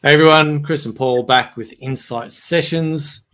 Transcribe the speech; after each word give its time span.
Hey 0.00 0.14
everyone, 0.14 0.62
Chris 0.62 0.86
and 0.86 0.94
Paul 0.94 1.24
back 1.24 1.56
with 1.56 1.74
Insight 1.80 2.32
Sessions. 2.32 3.26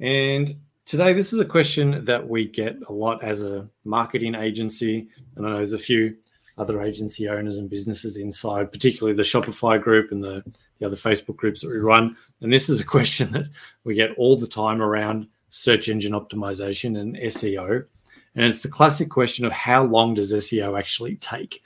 And 0.00 0.54
today, 0.84 1.14
this 1.14 1.32
is 1.32 1.40
a 1.40 1.46
question 1.46 2.04
that 2.04 2.28
we 2.28 2.46
get 2.46 2.76
a 2.88 2.92
lot 2.92 3.24
as 3.24 3.42
a 3.42 3.66
marketing 3.86 4.34
agency. 4.34 5.08
And 5.34 5.46
I 5.46 5.48
know 5.48 5.56
there's 5.56 5.72
a 5.72 5.78
few 5.78 6.14
other 6.58 6.82
agency 6.82 7.26
owners 7.26 7.56
and 7.56 7.70
businesses 7.70 8.18
inside, 8.18 8.70
particularly 8.70 9.16
the 9.16 9.22
Shopify 9.22 9.80
group 9.80 10.12
and 10.12 10.22
the, 10.22 10.44
the 10.78 10.84
other 10.84 10.94
Facebook 10.94 11.36
groups 11.36 11.62
that 11.62 11.70
we 11.70 11.78
run. 11.78 12.14
And 12.42 12.52
this 12.52 12.68
is 12.68 12.82
a 12.82 12.84
question 12.96 13.32
that 13.32 13.48
we 13.84 13.94
get 13.94 14.10
all 14.18 14.36
the 14.36 14.46
time 14.46 14.82
around 14.82 15.26
search 15.48 15.88
engine 15.88 16.12
optimization 16.12 17.00
and 17.00 17.16
SEO. 17.16 17.86
And 18.34 18.44
it's 18.44 18.62
the 18.62 18.68
classic 18.68 19.08
question 19.08 19.46
of 19.46 19.52
how 19.52 19.84
long 19.84 20.12
does 20.12 20.34
SEO 20.34 20.78
actually 20.78 21.16
take? 21.16 21.62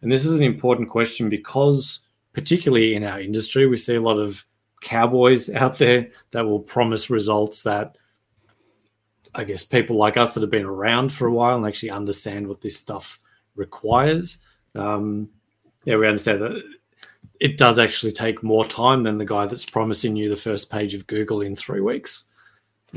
And 0.00 0.10
this 0.10 0.24
is 0.24 0.34
an 0.34 0.42
important 0.42 0.88
question 0.88 1.28
because, 1.28 2.00
particularly 2.32 2.94
in 2.94 3.04
our 3.04 3.20
industry, 3.20 3.66
we 3.66 3.76
see 3.76 3.96
a 3.96 4.00
lot 4.00 4.18
of 4.18 4.44
cowboys 4.80 5.50
out 5.54 5.78
there 5.78 6.10
that 6.30 6.44
will 6.44 6.60
promise 6.60 7.10
results 7.10 7.62
that 7.62 7.96
I 9.34 9.44
guess 9.44 9.62
people 9.62 9.96
like 9.96 10.16
us 10.16 10.34
that 10.34 10.42
have 10.42 10.50
been 10.50 10.64
around 10.64 11.12
for 11.12 11.26
a 11.26 11.32
while 11.32 11.56
and 11.56 11.66
actually 11.66 11.90
understand 11.90 12.46
what 12.46 12.60
this 12.60 12.76
stuff 12.76 13.18
requires. 13.54 14.38
Um, 14.74 15.30
yeah, 15.84 15.96
we 15.96 16.06
understand 16.06 16.42
that 16.42 16.62
it 17.40 17.56
does 17.56 17.78
actually 17.78 18.12
take 18.12 18.42
more 18.42 18.64
time 18.64 19.02
than 19.02 19.18
the 19.18 19.24
guy 19.24 19.46
that's 19.46 19.66
promising 19.66 20.16
you 20.16 20.28
the 20.28 20.36
first 20.36 20.70
page 20.70 20.94
of 20.94 21.06
Google 21.06 21.40
in 21.40 21.56
three 21.56 21.80
weeks. 21.80 22.24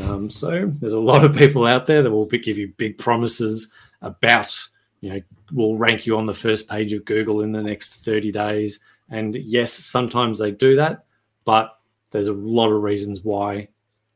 Um, 0.04 0.30
so 0.30 0.68
there's 0.68 0.94
a 0.94 1.00
lot 1.00 1.24
of 1.24 1.36
people 1.36 1.66
out 1.66 1.88
there 1.88 2.04
that 2.04 2.12
will 2.12 2.26
give 2.26 2.58
you 2.58 2.74
big 2.78 2.98
promises 2.98 3.72
about, 4.02 4.56
you 5.02 5.10
know, 5.10 5.22
will 5.54 5.78
rank 5.78 6.06
you 6.06 6.18
on 6.18 6.26
the 6.26 6.34
first 6.34 6.68
page 6.68 6.92
of 6.94 7.06
Google 7.06 7.42
in 7.42 7.52
the 7.52 7.64
next 7.64 7.96
30 8.04 8.32
days. 8.32 8.80
And 9.10 9.36
yes, 9.36 9.72
sometimes 9.72 10.40
they 10.40 10.52
do 10.52 10.76
that, 10.78 11.06
but 11.44 11.80
there's 12.12 12.28
a 12.28 12.34
lot 12.34 12.72
of 12.72 12.82
reasons 12.82 13.22
why 13.22 13.70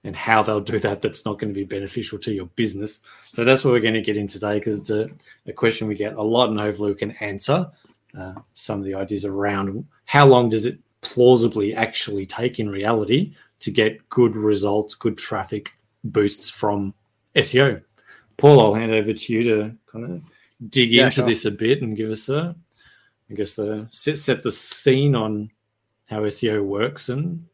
and 0.04 0.16
how 0.16 0.42
they'll 0.42 0.62
do 0.62 0.80
that 0.80 1.02
that's 1.02 1.26
not 1.26 1.40
going 1.40 1.54
to 1.54 1.60
be 1.60 1.66
beneficial 1.66 2.18
to 2.20 2.34
your 2.34 2.46
business. 2.56 3.02
So 3.32 3.44
that's 3.44 3.66
what 3.66 3.72
we're 3.72 3.82
going 3.82 3.96
to 3.96 4.02
get 4.02 4.18
in 4.18 4.28
today 4.28 4.58
because 4.58 4.80
it's 4.80 4.90
a, 4.90 5.10
a, 5.46 5.54
question 5.54 5.88
we 5.88 5.96
get 5.96 6.14
a 6.14 6.22
lot, 6.22 6.50
and 6.50 6.60
hopefully 6.60 6.92
we 6.92 6.98
can 6.98 7.12
answer 7.20 7.70
uh, 8.18 8.36
some 8.54 8.80
of 8.80 8.86
the 8.86 8.96
ideas 8.96 9.26
around 9.26 9.86
how 10.06 10.26
long 10.26 10.50
does 10.50 10.66
it 10.66 10.80
plausibly 11.02 11.76
actually 11.76 12.26
take 12.26 12.60
in 12.60 12.70
reality 12.70 13.34
to 13.60 13.72
get 13.72 14.08
good 14.10 14.36
results, 14.36 14.96
good 14.96 15.18
traffic 15.18 15.72
boosts 16.04 16.50
from 16.50 16.94
SEO. 17.36 17.82
Paul, 18.38 18.62
I'll 18.62 18.74
hand 18.74 18.94
over 18.94 19.14
to 19.14 19.34
you 19.34 19.44
to 19.44 19.76
kind 19.92 20.06
of 20.06 20.22
dig 20.70 20.92
yeah, 20.92 21.06
into 21.06 21.16
sure. 21.16 21.26
this 21.26 21.46
a 21.46 21.52
bit 21.52 21.82
and 21.82 21.98
give 21.98 22.10
us 22.10 22.30
a, 22.30 22.56
I 23.30 23.34
guess, 23.34 23.56
the 23.56 23.88
set, 23.90 24.18
set 24.18 24.44
the 24.44 24.52
scene 24.52 25.16
on 25.16 25.52
how 26.06 26.22
SEO 26.22 26.64
works 26.64 27.10
and 27.10 27.46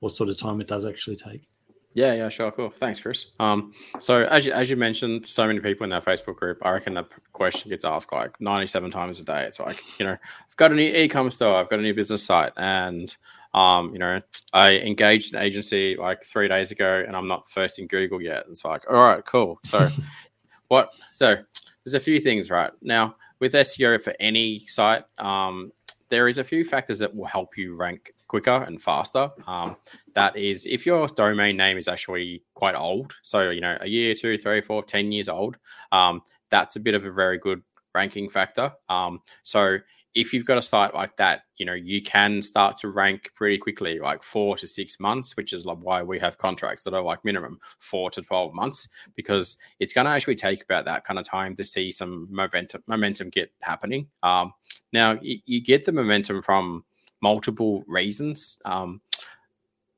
what 0.00 0.12
sort 0.12 0.28
of 0.28 0.38
time 0.38 0.60
it 0.60 0.68
does 0.68 0.86
actually 0.86 1.16
take. 1.16 1.48
Yeah, 1.94 2.12
yeah, 2.14 2.28
sure, 2.28 2.50
cool. 2.50 2.70
Thanks, 2.70 2.98
Chris. 2.98 3.26
Um, 3.38 3.72
so 3.98 4.22
as 4.24 4.46
you, 4.46 4.52
as 4.52 4.68
you 4.68 4.76
mentioned, 4.76 5.24
so 5.26 5.46
many 5.46 5.60
people 5.60 5.84
in 5.84 5.92
our 5.92 6.00
Facebook 6.00 6.34
group, 6.34 6.58
I 6.62 6.72
reckon 6.72 6.94
that 6.94 7.06
question 7.32 7.70
gets 7.70 7.84
asked 7.84 8.12
like 8.12 8.40
97 8.40 8.90
times 8.90 9.20
a 9.20 9.24
day. 9.24 9.44
It's 9.44 9.60
like, 9.60 9.78
you 10.00 10.06
know, 10.06 10.12
I've 10.12 10.56
got 10.56 10.72
a 10.72 10.74
new 10.74 10.82
e-commerce 10.82 11.36
store, 11.36 11.56
I've 11.56 11.70
got 11.70 11.78
a 11.78 11.82
new 11.82 11.94
business 11.94 12.24
site, 12.24 12.52
and 12.56 13.16
um, 13.54 13.92
you 13.92 14.00
know, 14.00 14.20
I 14.52 14.72
engaged 14.78 15.34
an 15.34 15.40
agency 15.40 15.96
like 15.96 16.24
three 16.24 16.48
days 16.48 16.72
ago, 16.72 17.04
and 17.06 17.16
I'm 17.16 17.28
not 17.28 17.48
first 17.48 17.78
in 17.78 17.86
Google 17.86 18.20
yet. 18.20 18.46
It's 18.50 18.64
like, 18.64 18.82
all 18.90 18.96
right, 18.96 19.24
cool. 19.24 19.60
So, 19.64 19.88
what? 20.68 20.92
So 21.12 21.36
there's 21.84 21.94
a 21.94 22.00
few 22.00 22.18
things 22.18 22.50
right 22.50 22.72
now 22.82 23.16
with 23.40 23.52
SEO 23.52 24.02
for 24.02 24.14
any 24.20 24.60
site. 24.60 25.04
Um, 25.18 25.72
there 26.08 26.28
is 26.28 26.38
a 26.38 26.44
few 26.44 26.64
factors 26.64 26.98
that 27.00 27.14
will 27.14 27.26
help 27.26 27.56
you 27.56 27.76
rank 27.76 28.12
quicker 28.28 28.62
and 28.62 28.80
faster. 28.80 29.30
Um, 29.46 29.76
that 30.14 30.36
is, 30.36 30.66
if 30.66 30.86
your 30.86 31.06
domain 31.08 31.56
name 31.56 31.76
is 31.76 31.88
actually 31.88 32.42
quite 32.54 32.74
old, 32.74 33.14
so 33.22 33.50
you 33.50 33.60
know 33.60 33.76
a 33.80 33.88
year, 33.88 34.14
two, 34.14 34.38
three, 34.38 34.60
four, 34.60 34.82
ten 34.82 35.12
years 35.12 35.28
old, 35.28 35.56
um, 35.92 36.22
that's 36.50 36.76
a 36.76 36.80
bit 36.80 36.94
of 36.94 37.04
a 37.04 37.10
very 37.10 37.38
good 37.38 37.62
ranking 37.94 38.28
factor. 38.28 38.72
Um, 38.88 39.20
so 39.42 39.78
if 40.14 40.32
you've 40.32 40.46
got 40.46 40.58
a 40.58 40.62
site 40.62 40.94
like 40.94 41.16
that, 41.16 41.42
you 41.56 41.66
know 41.66 41.74
you 41.74 42.02
can 42.02 42.42
start 42.42 42.76
to 42.78 42.88
rank 42.88 43.30
pretty 43.34 43.58
quickly, 43.58 43.98
like 43.98 44.22
four 44.22 44.56
to 44.56 44.66
six 44.66 45.00
months, 45.00 45.36
which 45.36 45.52
is 45.52 45.66
like 45.66 45.78
why 45.78 46.02
we 46.02 46.18
have 46.18 46.38
contracts 46.38 46.84
that 46.84 46.94
are 46.94 47.02
like 47.02 47.24
minimum 47.24 47.58
four 47.78 48.10
to 48.10 48.22
twelve 48.22 48.54
months, 48.54 48.88
because 49.14 49.56
it's 49.80 49.92
going 49.92 50.04
to 50.06 50.10
actually 50.10 50.36
take 50.36 50.62
about 50.62 50.84
that 50.84 51.04
kind 51.04 51.18
of 51.18 51.24
time 51.24 51.54
to 51.56 51.64
see 51.64 51.90
some 51.90 52.28
momentum 52.30 52.82
momentum 52.86 53.30
get 53.30 53.50
happening. 53.62 54.06
Um, 54.22 54.52
now 54.92 55.18
you, 55.20 55.38
you 55.46 55.60
get 55.62 55.84
the 55.84 55.92
momentum 55.92 56.42
from 56.42 56.84
multiple 57.20 57.82
reasons. 57.88 58.58
Um, 58.64 59.00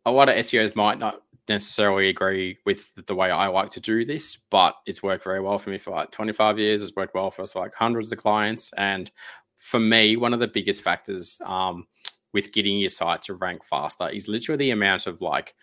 a 0.05 0.11
lot 0.11 0.29
of 0.29 0.37
SEOs 0.37 0.77
might 0.77 0.99
not 0.99 1.23
necessarily 1.49 2.09
agree 2.09 2.59
with 2.65 2.93
the 3.07 3.15
way 3.15 3.31
I 3.31 3.49
like 3.49 3.71
to 3.71 3.81
do 3.81 4.05
this, 4.05 4.37
but 4.51 4.77
it's 4.87 5.03
worked 5.03 5.25
very 5.25 5.41
well 5.41 5.59
for 5.59 5.71
me 5.71 5.79
for 5.79 5.91
like 5.91 6.11
25 6.11 6.59
years. 6.59 6.83
It's 6.83 6.97
worked 6.97 7.15
well 7.15 7.31
for 7.31 7.43
us 7.43 7.55
like 7.55 7.75
hundreds 7.75 8.13
of 8.13 8.19
clients. 8.19 8.73
And 8.77 9.11
for 9.67 9.81
me, 9.81 10.17
one 10.17 10.33
of 10.33 10.39
the 10.39 10.47
biggest 10.47 10.83
factors 10.83 11.41
um, 11.45 11.89
with 12.33 12.53
getting 12.53 12.79
your 12.79 12.89
site 12.89 13.23
to 13.23 13.35
rank 13.35 13.65
faster 13.65 14.09
is 14.09 14.29
literally 14.29 14.67
the 14.67 14.71
amount 14.71 15.09
of 15.09 15.21
like 15.21 15.55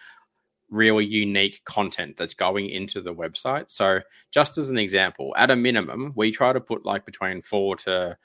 really 0.69 1.05
unique 1.05 1.61
content 1.63 2.17
that's 2.17 2.33
going 2.33 2.69
into 2.69 2.99
the 2.99 3.15
website. 3.15 3.71
So, 3.71 4.01
just 4.29 4.57
as 4.57 4.67
an 4.67 4.77
example, 4.77 5.33
at 5.37 5.51
a 5.51 5.55
minimum, 5.55 6.11
we 6.17 6.31
try 6.31 6.51
to 6.51 6.59
put 6.59 6.85
like 6.85 7.05
between 7.05 7.41
four 7.43 7.77
to 7.77 8.17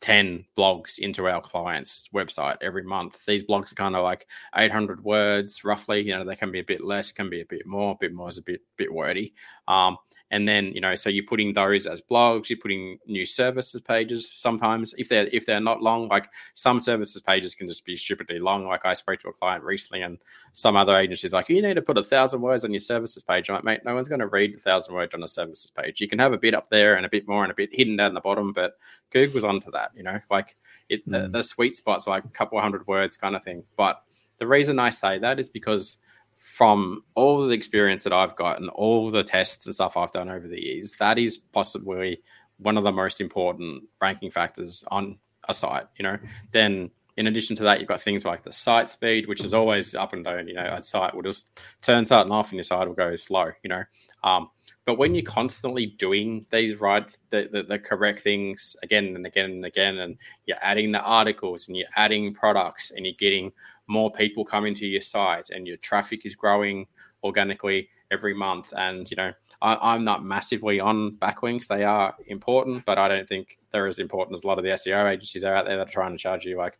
10 0.00 0.46
blogs 0.56 0.98
into 0.98 1.28
our 1.28 1.42
client's 1.42 2.08
website 2.14 2.56
every 2.62 2.84
month. 2.84 3.26
These 3.26 3.44
blogs 3.44 3.72
are 3.72 3.74
kind 3.74 3.96
of 3.96 4.04
like 4.04 4.26
800 4.56 5.04
words 5.04 5.62
roughly. 5.62 6.00
You 6.00 6.16
know, 6.16 6.24
they 6.24 6.36
can 6.36 6.50
be 6.50 6.60
a 6.60 6.64
bit 6.64 6.82
less, 6.82 7.12
can 7.12 7.28
be 7.28 7.42
a 7.42 7.46
bit 7.46 7.66
more. 7.66 7.92
A 7.92 7.98
bit 8.00 8.14
more 8.14 8.30
is 8.30 8.38
a 8.38 8.42
bit 8.42 8.62
bit 8.78 8.90
wordy. 8.90 9.34
Um, 9.66 9.98
and 10.30 10.46
then 10.46 10.72
you 10.74 10.80
know 10.80 10.94
so 10.94 11.08
you're 11.08 11.24
putting 11.24 11.52
those 11.52 11.86
as 11.86 12.02
blogs 12.02 12.48
you're 12.48 12.58
putting 12.58 12.98
new 13.06 13.24
services 13.24 13.80
pages 13.80 14.30
sometimes. 14.32 14.94
If 14.98 15.08
they're 15.08 15.28
if 15.32 15.46
they're 15.46 15.60
not 15.60 15.82
long 15.82 16.08
like 16.08 16.28
some 16.54 16.80
services 16.80 17.22
pages 17.22 17.54
can 17.54 17.66
just 17.66 17.84
be 17.84 17.96
stupidly 17.96 18.38
long. 18.38 18.66
Like 18.66 18.84
i 18.84 18.94
spoke 18.94 19.20
to 19.20 19.28
a 19.28 19.32
client 19.32 19.64
recently 19.64 20.02
and 20.02 20.18
some 20.52 20.76
other 20.76 20.96
agencies 20.96 21.32
like 21.32 21.48
you 21.48 21.62
need 21.62 21.74
to 21.74 21.82
put 21.82 21.98
a 21.98 22.02
thousand 22.02 22.40
words 22.40 22.64
on 22.64 22.72
your 22.72 22.80
services 22.80 23.22
page. 23.22 23.48
I'm 23.48 23.56
like 23.56 23.64
mate 23.64 23.80
no 23.84 23.94
one's 23.94 24.08
going 24.08 24.20
to 24.20 24.26
read 24.26 24.54
a 24.54 24.58
thousand 24.58 24.94
words 24.94 25.14
on 25.14 25.22
a 25.22 25.28
services 25.28 25.70
page. 25.70 26.00
You 26.00 26.08
can 26.08 26.18
have 26.18 26.32
a 26.32 26.38
bit 26.38 26.54
up 26.54 26.68
there 26.70 26.94
and 26.94 27.06
a 27.06 27.10
bit 27.10 27.26
more 27.26 27.42
and 27.42 27.52
a 27.52 27.56
bit 27.56 27.70
hidden 27.72 27.96
down 27.96 28.14
the 28.14 28.20
bottom 28.20 28.52
but 28.52 28.78
google's 29.10 29.44
onto 29.44 29.70
that 29.70 29.90
you 29.96 30.02
know 30.02 30.20
like 30.30 30.56
it 30.88 31.06
mm. 31.08 31.12
the, 31.12 31.28
the 31.28 31.42
sweet 31.42 31.74
spot's 31.74 32.06
like 32.06 32.24
a 32.24 32.28
couple 32.28 32.60
hundred 32.60 32.86
words 32.86 33.16
kind 33.16 33.36
of 33.36 33.42
thing. 33.42 33.64
But 33.76 34.02
the 34.38 34.46
reason 34.46 34.78
i 34.78 34.90
say 34.90 35.18
that 35.18 35.40
is 35.40 35.48
because 35.48 35.98
from 36.38 37.02
all 37.14 37.46
the 37.46 37.54
experience 37.54 38.04
that 38.04 38.12
I've 38.12 38.36
got 38.36 38.60
and 38.60 38.70
all 38.70 39.10
the 39.10 39.24
tests 39.24 39.66
and 39.66 39.74
stuff 39.74 39.96
I've 39.96 40.12
done 40.12 40.28
over 40.28 40.48
the 40.48 40.60
years, 40.60 40.92
that 40.98 41.18
is 41.18 41.36
possibly 41.38 42.22
one 42.58 42.76
of 42.76 42.84
the 42.84 42.92
most 42.92 43.20
important 43.20 43.84
ranking 44.00 44.30
factors 44.30 44.84
on 44.88 45.18
a 45.48 45.54
site. 45.54 45.86
You 45.98 46.04
know, 46.04 46.18
then 46.52 46.90
in 47.16 47.26
addition 47.26 47.56
to 47.56 47.64
that, 47.64 47.80
you've 47.80 47.88
got 47.88 48.00
things 48.00 48.24
like 48.24 48.42
the 48.42 48.52
site 48.52 48.88
speed, 48.88 49.26
which 49.26 49.42
is 49.42 49.52
always 49.52 49.94
up 49.94 50.12
and 50.12 50.24
down. 50.24 50.46
You 50.46 50.54
know, 50.54 50.66
a 50.66 50.82
site 50.82 51.14
will 51.14 51.22
just 51.22 51.60
turn 51.82 52.04
something 52.04 52.32
off 52.32 52.50
and 52.50 52.56
your 52.56 52.62
site 52.62 52.86
will 52.86 52.94
go 52.94 53.16
slow. 53.16 53.50
You 53.62 53.70
know, 53.70 53.84
um, 54.22 54.50
but 54.88 54.96
when 54.96 55.14
you're 55.14 55.24
constantly 55.24 55.84
doing 55.84 56.46
these 56.50 56.76
right, 56.76 57.14
the, 57.28 57.48
the, 57.52 57.62
the, 57.62 57.78
correct 57.78 58.20
things 58.20 58.74
again 58.82 59.14
and 59.16 59.26
again 59.26 59.50
and 59.50 59.64
again, 59.66 59.98
and 59.98 60.16
you're 60.46 60.56
adding 60.62 60.92
the 60.92 61.02
articles 61.02 61.68
and 61.68 61.76
you're 61.76 61.88
adding 61.96 62.32
products 62.32 62.90
and 62.90 63.04
you're 63.04 63.14
getting 63.18 63.52
more 63.88 64.10
people 64.12 64.44
coming 64.44 64.74
to 64.74 64.86
your 64.86 65.00
site 65.00 65.50
and 65.50 65.66
your 65.66 65.78
traffic 65.78 66.24
is 66.24 66.34
growing 66.34 66.86
organically 67.24 67.88
every 68.10 68.34
month. 68.34 68.72
And, 68.76 69.10
you 69.10 69.16
know, 69.16 69.32
I, 69.60 69.94
am 69.94 70.04
not 70.04 70.22
massively 70.22 70.78
on 70.78 71.16
backlinks. 71.16 71.66
They 71.66 71.84
are 71.84 72.14
important, 72.26 72.84
but 72.84 72.98
I 72.98 73.08
don't 73.08 73.28
think 73.28 73.58
they're 73.70 73.86
as 73.86 73.98
important 73.98 74.38
as 74.38 74.44
a 74.44 74.46
lot 74.46 74.58
of 74.58 74.64
the 74.64 74.70
SEO 74.70 75.10
agencies 75.10 75.44
are 75.44 75.54
out 75.54 75.66
there 75.66 75.76
that 75.76 75.88
are 75.88 75.92
trying 75.92 76.12
to 76.12 76.18
charge 76.18 76.44
you 76.44 76.56
like 76.56 76.78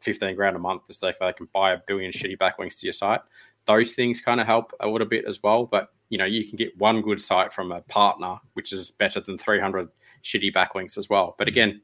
15 0.00 0.36
grand 0.36 0.56
a 0.56 0.58
month 0.58 0.86
just 0.86 1.00
so 1.00 1.10
they 1.20 1.32
can 1.32 1.48
buy 1.52 1.72
a 1.72 1.78
billion 1.86 2.12
shitty 2.12 2.36
backlinks 2.36 2.78
to 2.80 2.86
your 2.86 2.92
site. 2.92 3.20
Those 3.66 3.92
things 3.92 4.20
kind 4.20 4.40
of 4.40 4.46
help 4.46 4.72
a 4.80 4.88
little 4.88 5.06
bit 5.06 5.24
as 5.26 5.42
well. 5.42 5.66
But, 5.66 5.88
you 6.10 6.18
know, 6.18 6.24
you 6.24 6.46
can 6.46 6.56
get 6.56 6.76
one 6.78 7.00
good 7.02 7.20
site 7.20 7.52
from 7.52 7.72
a 7.72 7.80
partner, 7.82 8.36
which 8.54 8.72
is 8.72 8.90
better 8.90 9.20
than 9.20 9.38
300 9.38 9.88
shitty 10.22 10.52
backlinks 10.52 10.98
as 10.98 11.08
well. 11.08 11.34
But 11.38 11.48
again, 11.48 11.80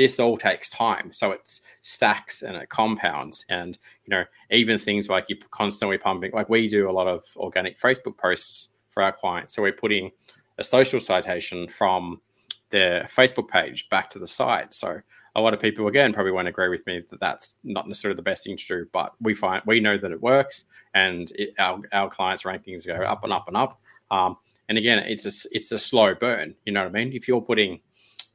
this 0.00 0.18
all 0.18 0.38
takes 0.38 0.70
time. 0.70 1.12
So 1.12 1.30
it's 1.30 1.60
stacks 1.82 2.40
and 2.40 2.56
it 2.56 2.70
compounds. 2.70 3.44
And, 3.50 3.76
you 4.06 4.10
know, 4.10 4.24
even 4.50 4.78
things 4.78 5.10
like 5.10 5.26
you're 5.28 5.38
constantly 5.50 5.98
pumping, 5.98 6.32
like 6.32 6.48
we 6.48 6.68
do 6.68 6.88
a 6.88 6.90
lot 6.90 7.06
of 7.06 7.22
organic 7.36 7.78
Facebook 7.78 8.16
posts 8.16 8.68
for 8.88 9.02
our 9.02 9.12
clients. 9.12 9.54
So 9.54 9.60
we're 9.60 9.72
putting 9.72 10.10
a 10.56 10.64
social 10.64 11.00
citation 11.00 11.68
from 11.68 12.22
their 12.70 13.02
Facebook 13.02 13.48
page 13.48 13.90
back 13.90 14.08
to 14.10 14.18
the 14.18 14.26
site. 14.26 14.72
So 14.72 15.00
a 15.34 15.40
lot 15.42 15.52
of 15.52 15.60
people, 15.60 15.86
again, 15.86 16.14
probably 16.14 16.32
won't 16.32 16.48
agree 16.48 16.70
with 16.70 16.86
me 16.86 17.02
that 17.10 17.20
that's 17.20 17.56
not 17.62 17.86
necessarily 17.86 18.16
the 18.16 18.22
best 18.22 18.44
thing 18.44 18.56
to 18.56 18.66
do, 18.66 18.86
but 18.94 19.12
we 19.20 19.34
find 19.34 19.62
we 19.66 19.80
know 19.80 19.98
that 19.98 20.12
it 20.12 20.22
works 20.22 20.64
and 20.94 21.30
it, 21.34 21.50
our, 21.58 21.78
our 21.92 22.08
clients' 22.08 22.44
rankings 22.44 22.86
go 22.86 22.94
up 22.94 23.22
and 23.22 23.34
up 23.34 23.48
and 23.48 23.56
up. 23.58 23.78
Um, 24.10 24.38
and 24.70 24.78
again, 24.78 25.00
it's 25.00 25.26
a, 25.26 25.48
it's 25.52 25.72
a 25.72 25.78
slow 25.78 26.14
burn. 26.14 26.54
You 26.64 26.72
know 26.72 26.84
what 26.84 26.88
I 26.88 27.04
mean? 27.04 27.12
If 27.12 27.28
you're 27.28 27.42
putting 27.42 27.80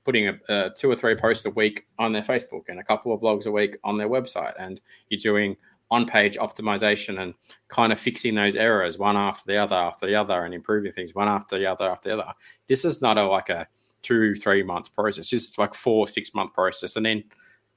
putting 0.06 0.28
a, 0.28 0.40
a, 0.50 0.70
two 0.76 0.90
or 0.90 0.96
three 0.96 1.16
posts 1.16 1.46
a 1.46 1.50
week 1.50 1.86
on 2.00 2.14
their 2.14 2.22
Facebook 2.22 2.64
and 2.70 2.80
a 2.80 2.84
couple 2.84 3.14
of 3.14 3.20
blogs 3.20 3.48
a 3.48 3.52
week 3.52 3.78
on 3.84 3.98
their 3.98 4.10
website, 4.10 4.54
and 4.58 4.80
you're 5.10 5.20
doing 5.20 5.58
on 5.92 6.06
page 6.06 6.38
optimization 6.38 7.22
and 7.22 7.34
kind 7.68 7.92
of 7.92 8.00
fixing 8.00 8.34
those 8.34 8.56
errors 8.56 8.98
one 8.98 9.16
after 9.16 9.44
the 9.46 9.58
other 9.58 9.76
after 9.76 10.08
the 10.08 10.16
other 10.16 10.44
and 10.44 10.54
improving 10.54 10.92
things 10.92 11.14
one 11.14 11.28
after 11.28 11.60
the 11.60 11.66
other 11.66 11.90
after 11.90 12.10
the 12.10 12.20
other. 12.20 12.34
This 12.68 12.86
is 12.86 13.02
not 13.02 13.18
a 13.18 13.28
like 13.28 13.50
a 13.50 13.68
two, 14.02 14.36
three 14.36 14.64
months 14.64 14.90
process. 14.90 15.30
This 15.30 15.50
is 15.50 15.58
like 15.58 15.74
four, 15.74 16.08
six 16.08 16.34
month 16.34 16.54
process. 16.54 16.96
And 16.96 17.06
then 17.06 17.24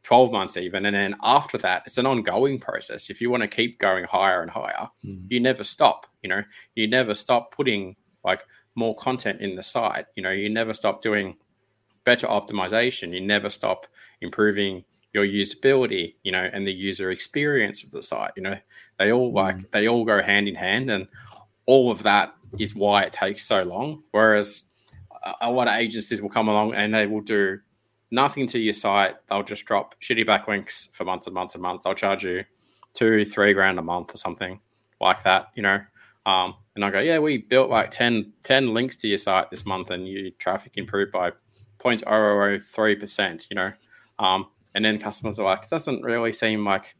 12 0.04 0.32
months 0.32 0.56
even. 0.56 0.86
And 0.86 0.94
then 0.94 1.16
after 1.22 1.58
that, 1.58 1.82
it's 1.86 1.98
an 1.98 2.06
ongoing 2.06 2.58
process. 2.58 3.10
If 3.10 3.20
you 3.20 3.30
want 3.30 3.42
to 3.42 3.48
keep 3.48 3.78
going 3.78 4.04
higher 4.04 4.42
and 4.42 4.50
higher, 4.50 4.88
mm. 5.04 5.26
you 5.28 5.40
never 5.40 5.64
stop. 5.64 6.06
You 6.22 6.28
know, 6.28 6.42
you 6.74 6.88
never 6.88 7.14
stop 7.14 7.52
putting 7.52 7.96
like 8.24 8.44
more 8.74 8.94
content 8.94 9.40
in 9.40 9.56
the 9.56 9.62
site. 9.62 10.06
You 10.14 10.22
know, 10.22 10.30
you 10.30 10.48
never 10.48 10.72
stop 10.72 11.02
doing 11.02 11.36
better 12.08 12.26
optimization. 12.26 13.12
You 13.12 13.20
never 13.20 13.50
stop 13.50 13.86
improving 14.22 14.82
your 15.12 15.26
usability, 15.26 16.14
you 16.22 16.32
know, 16.32 16.48
and 16.50 16.66
the 16.66 16.72
user 16.72 17.10
experience 17.10 17.84
of 17.84 17.90
the 17.90 18.02
site. 18.02 18.30
You 18.34 18.44
know, 18.44 18.56
they 18.98 19.12
all 19.12 19.30
like 19.30 19.56
mm. 19.56 19.70
they 19.72 19.88
all 19.88 20.06
go 20.06 20.22
hand 20.22 20.48
in 20.48 20.54
hand, 20.54 20.90
and 20.90 21.06
all 21.66 21.90
of 21.90 22.02
that 22.04 22.34
is 22.58 22.74
why 22.74 23.02
it 23.02 23.12
takes 23.12 23.44
so 23.44 23.62
long. 23.62 24.04
Whereas 24.12 24.70
uh, 25.22 25.34
a 25.42 25.50
lot 25.50 25.68
of 25.68 25.74
agencies 25.74 26.22
will 26.22 26.30
come 26.30 26.48
along 26.48 26.72
and 26.74 26.94
they 26.94 27.04
will 27.04 27.20
do 27.20 27.58
nothing 28.10 28.46
to 28.46 28.58
your 28.58 28.72
site. 28.72 29.16
They'll 29.28 29.42
just 29.42 29.66
drop 29.66 29.94
shitty 30.00 30.26
backlinks 30.26 30.90
for 30.94 31.04
months 31.04 31.26
and 31.26 31.34
months 31.34 31.54
and 31.54 31.62
months. 31.62 31.84
They'll 31.84 31.92
charge 31.94 32.24
you 32.24 32.44
two, 32.94 33.26
three 33.26 33.52
grand 33.52 33.78
a 33.78 33.82
month 33.82 34.14
or 34.14 34.16
something 34.16 34.60
like 34.98 35.24
that, 35.24 35.48
you 35.54 35.62
know. 35.62 35.80
Um, 36.24 36.54
and 36.74 36.82
I 36.86 36.90
go, 36.90 37.00
yeah, 37.00 37.18
we 37.18 37.36
built 37.36 37.68
like 37.68 37.90
10, 37.90 38.32
10 38.44 38.72
links 38.72 38.96
to 38.96 39.08
your 39.08 39.18
site 39.18 39.50
this 39.50 39.66
month 39.66 39.90
and 39.90 40.08
your 40.08 40.30
traffic 40.38 40.72
improved 40.76 41.12
by 41.12 41.32
0.003%, 41.78 43.46
you 43.50 43.56
know. 43.56 43.72
Um, 44.18 44.46
and 44.74 44.84
then 44.84 44.98
customers 44.98 45.38
are 45.38 45.44
like, 45.44 45.70
doesn't 45.70 46.02
really 46.02 46.32
seem 46.32 46.64
like 46.64 46.94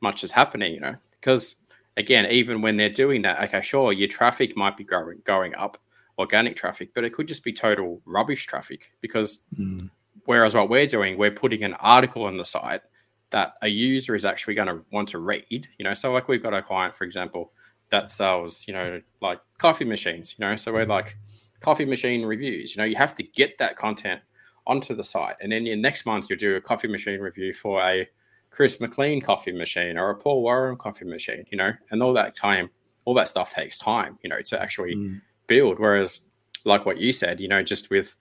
much 0.00 0.24
is 0.24 0.32
happening, 0.32 0.74
you 0.74 0.80
know, 0.80 0.96
because 1.12 1.56
again, 1.96 2.26
even 2.26 2.62
when 2.62 2.76
they're 2.76 2.88
doing 2.88 3.22
that, 3.22 3.42
okay, 3.44 3.60
sure, 3.60 3.92
your 3.92 4.08
traffic 4.08 4.56
might 4.56 4.76
be 4.76 4.84
growing, 4.84 5.20
going 5.24 5.54
up, 5.54 5.78
organic 6.18 6.56
traffic, 6.56 6.90
but 6.94 7.04
it 7.04 7.12
could 7.12 7.28
just 7.28 7.44
be 7.44 7.52
total 7.52 8.00
rubbish 8.04 8.46
traffic 8.46 8.92
because 9.00 9.40
mm. 9.58 9.90
whereas 10.24 10.54
what 10.54 10.68
we're 10.68 10.86
doing, 10.86 11.18
we're 11.18 11.30
putting 11.30 11.62
an 11.62 11.74
article 11.74 12.24
on 12.24 12.36
the 12.36 12.44
site 12.44 12.82
that 13.30 13.54
a 13.62 13.68
user 13.68 14.14
is 14.14 14.24
actually 14.24 14.54
going 14.54 14.68
to 14.68 14.80
want 14.92 15.08
to 15.08 15.18
read, 15.18 15.68
you 15.78 15.84
know, 15.84 15.94
so 15.94 16.12
like 16.12 16.28
we've 16.28 16.42
got 16.42 16.54
a 16.54 16.62
client, 16.62 16.96
for 16.96 17.04
example, 17.04 17.52
that 17.90 18.10
sells, 18.10 18.66
you 18.66 18.74
know, 18.74 19.00
like 19.20 19.40
coffee 19.58 19.84
machines, 19.84 20.34
you 20.38 20.44
know, 20.44 20.56
so 20.56 20.72
we're 20.72 20.86
like 20.86 21.16
coffee 21.60 21.84
machine 21.84 22.24
reviews, 22.24 22.74
you 22.74 22.80
know, 22.80 22.86
you 22.86 22.96
have 22.96 23.14
to 23.16 23.22
get 23.22 23.58
that 23.58 23.76
content 23.76 24.20
onto 24.66 24.94
the 24.94 25.04
site. 25.04 25.36
And 25.40 25.52
then 25.52 25.64
next 25.80 26.06
month, 26.06 26.26
you'll 26.28 26.38
do 26.38 26.56
a 26.56 26.60
coffee 26.60 26.88
machine 26.88 27.20
review 27.20 27.52
for 27.52 27.82
a 27.82 28.08
Chris 28.50 28.80
McLean 28.80 29.20
coffee 29.20 29.52
machine 29.52 29.96
or 29.96 30.10
a 30.10 30.16
Paul 30.16 30.42
Warren 30.42 30.76
coffee 30.76 31.04
machine, 31.04 31.44
you 31.50 31.58
know, 31.58 31.72
and 31.90 32.02
all 32.02 32.12
that 32.14 32.36
time, 32.36 32.70
all 33.04 33.14
that 33.14 33.28
stuff 33.28 33.50
takes 33.50 33.78
time, 33.78 34.18
you 34.22 34.28
know, 34.28 34.40
to 34.42 34.60
actually 34.60 34.96
mm. 34.96 35.20
build. 35.46 35.78
Whereas, 35.78 36.20
like 36.64 36.84
what 36.84 36.98
you 36.98 37.12
said, 37.12 37.40
you 37.40 37.48
know, 37.48 37.62
just 37.62 37.90
with 37.90 38.16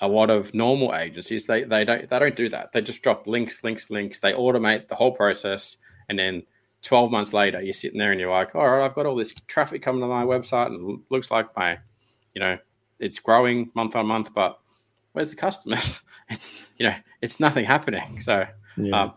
a 0.00 0.08
lot 0.08 0.30
of 0.30 0.52
normal 0.54 0.94
agencies, 0.94 1.46
they 1.46 1.64
they 1.64 1.84
don't 1.84 2.08
they 2.08 2.18
don't 2.18 2.36
do 2.36 2.48
that. 2.50 2.72
They 2.72 2.80
just 2.80 3.02
drop 3.02 3.26
links, 3.26 3.62
links, 3.64 3.90
links. 3.90 4.18
They 4.18 4.32
automate 4.32 4.88
the 4.88 4.94
whole 4.94 5.12
process, 5.12 5.76
and 6.08 6.18
then 6.18 6.42
12 6.82 7.10
months 7.10 7.32
later, 7.32 7.62
you're 7.62 7.72
sitting 7.72 7.98
there 7.98 8.12
and 8.12 8.20
you're 8.20 8.30
like, 8.30 8.54
all 8.54 8.68
right, 8.68 8.84
I've 8.84 8.94
got 8.94 9.06
all 9.06 9.16
this 9.16 9.32
traffic 9.46 9.82
coming 9.82 10.00
to 10.00 10.06
my 10.06 10.24
website, 10.24 10.66
and 10.66 11.00
looks 11.10 11.30
like 11.30 11.56
my, 11.56 11.78
you 12.34 12.40
know, 12.40 12.58
it's 12.98 13.18
growing 13.18 13.70
month 13.74 13.96
on 13.96 14.06
month, 14.06 14.32
but 14.34 14.58
where's 15.12 15.30
the 15.30 15.36
customers? 15.36 16.00
It's 16.30 16.52
you 16.76 16.84
know, 16.84 16.94
it's 17.22 17.40
nothing 17.40 17.64
happening. 17.64 18.20
So 18.20 18.46
yeah. 18.76 19.04
Um, 19.04 19.14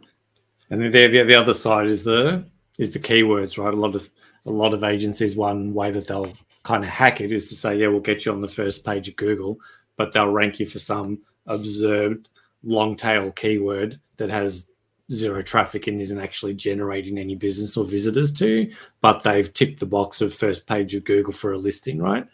and 0.70 0.82
then 0.82 0.92
the, 0.94 1.24
the 1.24 1.36
other 1.36 1.54
side 1.54 1.88
is 1.88 2.06
the 2.06 2.46
is 2.78 2.92
the 2.92 3.00
keywords, 3.00 3.62
right? 3.62 3.74
A 3.74 3.78
lot 3.78 3.96
of 3.96 4.10
a 4.46 4.50
lot 4.50 4.74
of 4.74 4.86
agencies, 4.86 5.36
one 5.36 5.74
way 5.74 5.92
that 5.92 6.08
they'll 6.08 6.32
kind 6.64 6.86
of 6.86 6.90
hack 6.90 7.20
it 7.20 7.34
is 7.34 7.50
to 7.50 7.56
say, 7.56 7.76
yeah, 7.78 7.88
we'll 7.88 8.00
get 8.00 8.26
you 8.26 8.32
on 8.32 8.40
the 8.40 8.48
first 8.48 8.86
page 8.86 9.10
of 9.10 9.18
Google, 9.18 9.60
but 9.98 10.14
they'll 10.14 10.32
rank 10.32 10.60
you 10.60 10.66
for 10.66 10.80
some 10.80 11.20
observed 11.48 12.30
long 12.64 12.96
tail 12.96 13.32
keyword 13.32 14.00
that 14.18 14.30
has 14.30 14.70
zero 15.12 15.42
traffic 15.42 15.88
and 15.88 16.00
isn't 16.00 16.20
actually 16.20 16.54
generating 16.54 17.18
any 17.18 17.36
business 17.36 17.76
or 17.76 17.86
visitors 17.86 18.32
to, 18.32 18.72
but 19.02 19.24
they've 19.24 19.54
ticked 19.54 19.80
the 19.80 19.86
box 19.86 20.22
of 20.22 20.34
first 20.34 20.66
page 20.68 20.96
of 20.96 21.04
Google 21.04 21.34
for 21.34 21.54
a 21.54 21.58
listing, 21.58 22.02
right? 22.02 22.26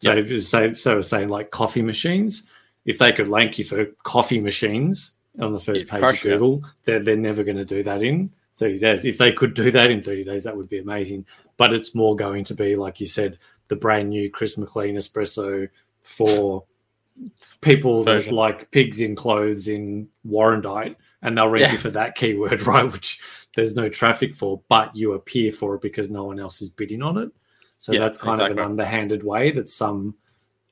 So, 0.00 0.14
yep. 0.14 0.40
so, 0.40 0.72
so 0.72 1.00
saying 1.00 1.28
like 1.28 1.50
coffee 1.50 1.82
machines, 1.82 2.44
if 2.84 2.98
they 2.98 3.12
could 3.12 3.28
rank 3.28 3.58
you 3.58 3.64
for 3.64 3.86
coffee 4.02 4.40
machines 4.40 5.12
on 5.38 5.52
the 5.52 5.60
first 5.60 5.86
page 5.86 6.02
of 6.02 6.22
Google, 6.22 6.64
they're, 6.84 7.00
they're 7.00 7.16
never 7.16 7.44
going 7.44 7.58
to 7.58 7.64
do 7.64 7.82
that 7.82 8.02
in 8.02 8.30
30 8.56 8.78
days. 8.78 9.04
If 9.04 9.18
they 9.18 9.32
could 9.32 9.54
do 9.54 9.70
that 9.70 9.90
in 9.90 10.02
30 10.02 10.24
days, 10.24 10.44
that 10.44 10.56
would 10.56 10.68
be 10.68 10.78
amazing. 10.78 11.26
But 11.56 11.72
it's 11.72 11.94
more 11.94 12.16
going 12.16 12.44
to 12.44 12.54
be, 12.54 12.76
like 12.76 13.00
you 13.00 13.06
said, 13.06 13.38
the 13.68 13.76
brand 13.76 14.10
new 14.10 14.30
Chris 14.30 14.56
McLean 14.58 14.96
espresso 14.96 15.68
for 16.02 16.64
people 17.60 18.02
that 18.04 18.30
like 18.32 18.70
pigs 18.70 19.00
in 19.00 19.14
clothes 19.14 19.68
in 19.68 20.08
Warrandyte, 20.26 20.96
and 21.22 21.36
they'll 21.36 21.48
rank 21.48 21.66
yeah. 21.66 21.72
you 21.72 21.78
for 21.78 21.90
that 21.90 22.14
keyword, 22.14 22.62
right? 22.66 22.90
Which 22.90 23.20
there's 23.54 23.76
no 23.76 23.88
traffic 23.88 24.34
for, 24.34 24.62
but 24.68 24.94
you 24.94 25.12
appear 25.12 25.52
for 25.52 25.74
it 25.74 25.82
because 25.82 26.10
no 26.10 26.24
one 26.24 26.38
else 26.38 26.62
is 26.62 26.70
bidding 26.70 27.02
on 27.02 27.18
it. 27.18 27.30
So 27.80 27.92
yeah, 27.92 28.00
that's 28.00 28.18
kind 28.18 28.34
exactly. 28.34 28.52
of 28.52 28.58
an 28.58 28.70
underhanded 28.70 29.24
way 29.24 29.50
that 29.52 29.70
some 29.70 30.14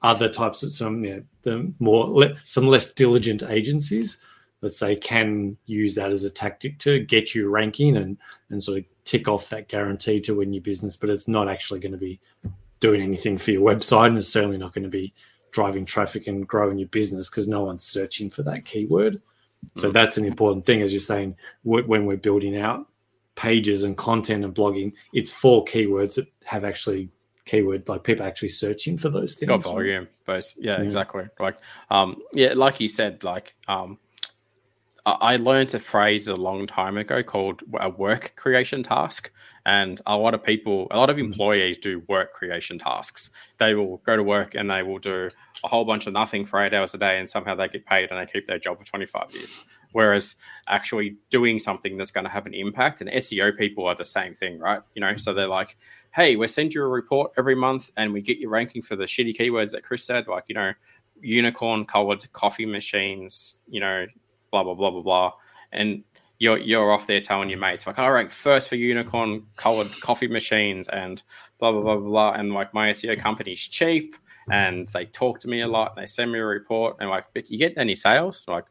other 0.02 0.28
types 0.28 0.62
of 0.62 0.72
some 0.72 1.05
yeah, 1.05 1.20
the 1.43 1.72
more 1.81 2.31
some 2.44 2.69
less 2.69 2.93
diligent 2.93 3.43
agencies 3.43 4.19
let's 4.60 4.76
say 4.76 4.96
can 4.96 5.56
use 5.66 5.94
that 5.94 6.12
as 6.12 6.25
a 6.25 6.31
tactic 6.31 6.78
to 6.78 7.00
get 7.00 7.34
you 7.34 7.49
ranking 7.49 7.96
and 7.96 8.16
and 8.50 8.62
sort 8.62 8.78
of 8.78 8.84
tick 9.05 9.26
off 9.26 9.49
that 9.49 9.69
guarantee 9.69 10.20
to 10.20 10.37
win 10.37 10.52
your 10.52 10.62
business 10.62 10.96
but 10.96 11.10
it's 11.10 11.28
not 11.28 11.49
actually 11.49 11.81
going 11.81 11.93
to 11.93 11.99
be 11.99 12.20
doing 12.81 13.00
anything 13.00 13.38
for 13.38 13.50
your 13.50 13.62
website 13.62 14.06
and 14.06 14.19
it's 14.19 14.28
certainly 14.28 14.58
not 14.58 14.75
going 14.75 14.84
to 14.84 14.90
be 14.90 15.12
driving 15.50 15.84
traffic 15.84 16.26
and 16.26 16.46
growing 16.46 16.78
your 16.78 16.88
business 16.88 17.31
because 17.31 17.49
no 17.49 17.64
one's 17.64 17.82
searching 17.82 18.28
for 18.31 18.43
that 18.43 18.64
keyword 18.64 19.20
so 19.76 19.90
mm. 19.90 19.93
that's 19.93 20.19
an 20.19 20.25
important 20.25 20.64
thing 20.64 20.82
as 20.82 20.93
you're 20.93 21.00
saying 21.00 21.34
when 21.62 22.06
we're 22.06 22.16
building 22.16 22.56
out 22.56 22.88
pages 23.38 23.85
and 23.85 23.96
content 23.96 24.44
and 24.44 24.52
blogging 24.52 24.93
it's 25.12 25.31
for 25.31 25.64
keywords 25.64 26.17
that 26.17 26.26
have 26.44 26.64
actually 26.64 27.08
keyword 27.44 27.88
like 27.88 28.02
people 28.02 28.26
actually 28.26 28.49
searching 28.49 28.99
for 28.99 29.08
those 29.08 29.37
things. 29.37 29.49
Got 29.49 29.62
volume, 29.62 30.08
both. 30.26 30.55
Yeah, 30.58 30.79
yeah, 30.79 30.82
exactly. 30.82 31.25
Like, 31.38 31.56
um, 31.88 32.20
yeah, 32.32 32.52
like 32.55 32.81
you 32.81 32.88
said, 32.88 33.25
like, 33.25 33.55
um, 33.69 33.99
I 35.06 35.37
learned 35.37 35.75
a 35.75 35.79
phrase 35.79 36.29
a 36.29 36.35
long 36.35 36.67
time 36.67 36.97
ago 36.99 37.23
called 37.23 37.62
a 37.79 37.89
work 37.89 38.35
creation 38.37 38.83
task. 38.83 39.31
And 39.65 40.00
a 40.06 40.17
lot 40.17 40.35
of 40.35 40.43
people, 40.43 40.87
a 40.90 40.99
lot 40.99 41.11
of 41.11 41.17
mm. 41.17 41.25
employees 41.25 41.78
do 41.78 42.02
work 42.09 42.33
creation 42.33 42.78
tasks. 42.78 43.31
They 43.59 43.75
will 43.75 43.99
go 43.99 44.17
to 44.17 44.23
work 44.23 44.55
and 44.55 44.71
they 44.71 44.83
will 44.83 44.99
do 44.99 45.31
a 45.64 45.69
whole 45.69 45.85
bunch 45.85 46.07
of 46.07 46.12
nothing 46.12 46.45
for 46.45 46.62
eight 46.62 46.73
hours 46.73 46.95
a 46.95 46.99
day, 46.99 47.19
and 47.19 47.28
somehow 47.28 47.55
they 47.55 47.69
get 47.69 47.85
paid 47.85 48.11
and 48.11 48.19
they 48.19 48.31
keep 48.31 48.47
their 48.47 48.59
job 48.59 48.78
for 48.78 48.85
25 48.85 49.35
years. 49.35 49.64
Whereas 49.93 50.37
actually 50.69 51.17
doing 51.31 51.59
something 51.59 51.97
that's 51.97 52.11
going 52.11 52.25
to 52.25 52.31
have 52.31 52.47
an 52.47 52.55
impact, 52.55 53.00
and 53.00 53.11
SEO 53.11 53.57
people 53.57 53.87
are 53.87 53.95
the 53.95 54.05
same 54.05 54.35
thing, 54.35 54.59
right? 54.59 54.81
You 54.95 55.00
know, 55.00 55.17
so 55.17 55.35
they're 55.35 55.49
like, 55.49 55.76
hey, 56.14 56.37
we 56.37 56.47
send 56.49 56.75
you 56.75 56.83
a 56.83 56.88
report 56.88 57.33
every 57.37 57.55
month 57.55 57.90
and 57.97 58.12
we 58.12 58.21
get 58.21 58.38
you 58.38 58.49
ranking 58.49 58.83
for 58.83 58.97
the 58.97 59.05
shitty 59.05 59.37
keywords 59.37 59.73
that 59.73 59.83
Chris 59.83 60.05
said, 60.05 60.28
like, 60.28 60.45
you 60.49 60.55
know, 60.55 60.73
unicorn 61.21 61.85
colored 61.85 62.31
coffee 62.33 62.67
machines, 62.67 63.59
you 63.67 63.81
know, 63.81 64.07
blah, 64.50 64.62
blah, 64.62 64.75
blah, 64.75 64.90
blah, 64.90 65.02
blah. 65.02 65.33
And 65.73 66.05
you're, 66.38 66.59
you're 66.59 66.93
off 66.93 67.07
there 67.07 67.21
telling 67.21 67.50
your 67.50 67.59
mates, 67.59 67.87
like, 67.87 67.99
I 67.99 68.09
rank 68.09 68.31
first 68.31 68.69
for 68.69 68.76
unicorn 68.76 69.47
colored 69.57 69.88
coffee 70.00 70.28
machines 70.28 70.88
and 70.88 71.23
blah, 71.59 71.73
blah, 71.73 71.83
blah, 71.83 71.97
blah, 71.97 72.09
blah. 72.09 72.33
And 72.33 72.52
like, 72.52 72.73
my 72.73 72.90
SEO 72.90 73.19
company's 73.19 73.61
cheap 73.61 74.17
and 74.50 74.88
they 74.88 75.05
talk 75.07 75.40
to 75.40 75.49
me 75.49 75.61
a 75.61 75.69
lot. 75.69 75.95
And 75.97 76.02
they 76.02 76.07
send 76.07 76.33
me 76.33 76.38
a 76.38 76.45
report 76.45 76.97
and 77.00 77.11
like, 77.11 77.26
but 77.35 77.50
you 77.50 77.59
get 77.59 77.75
any 77.76 77.95
sales? 77.95 78.47
Like, 78.49 78.64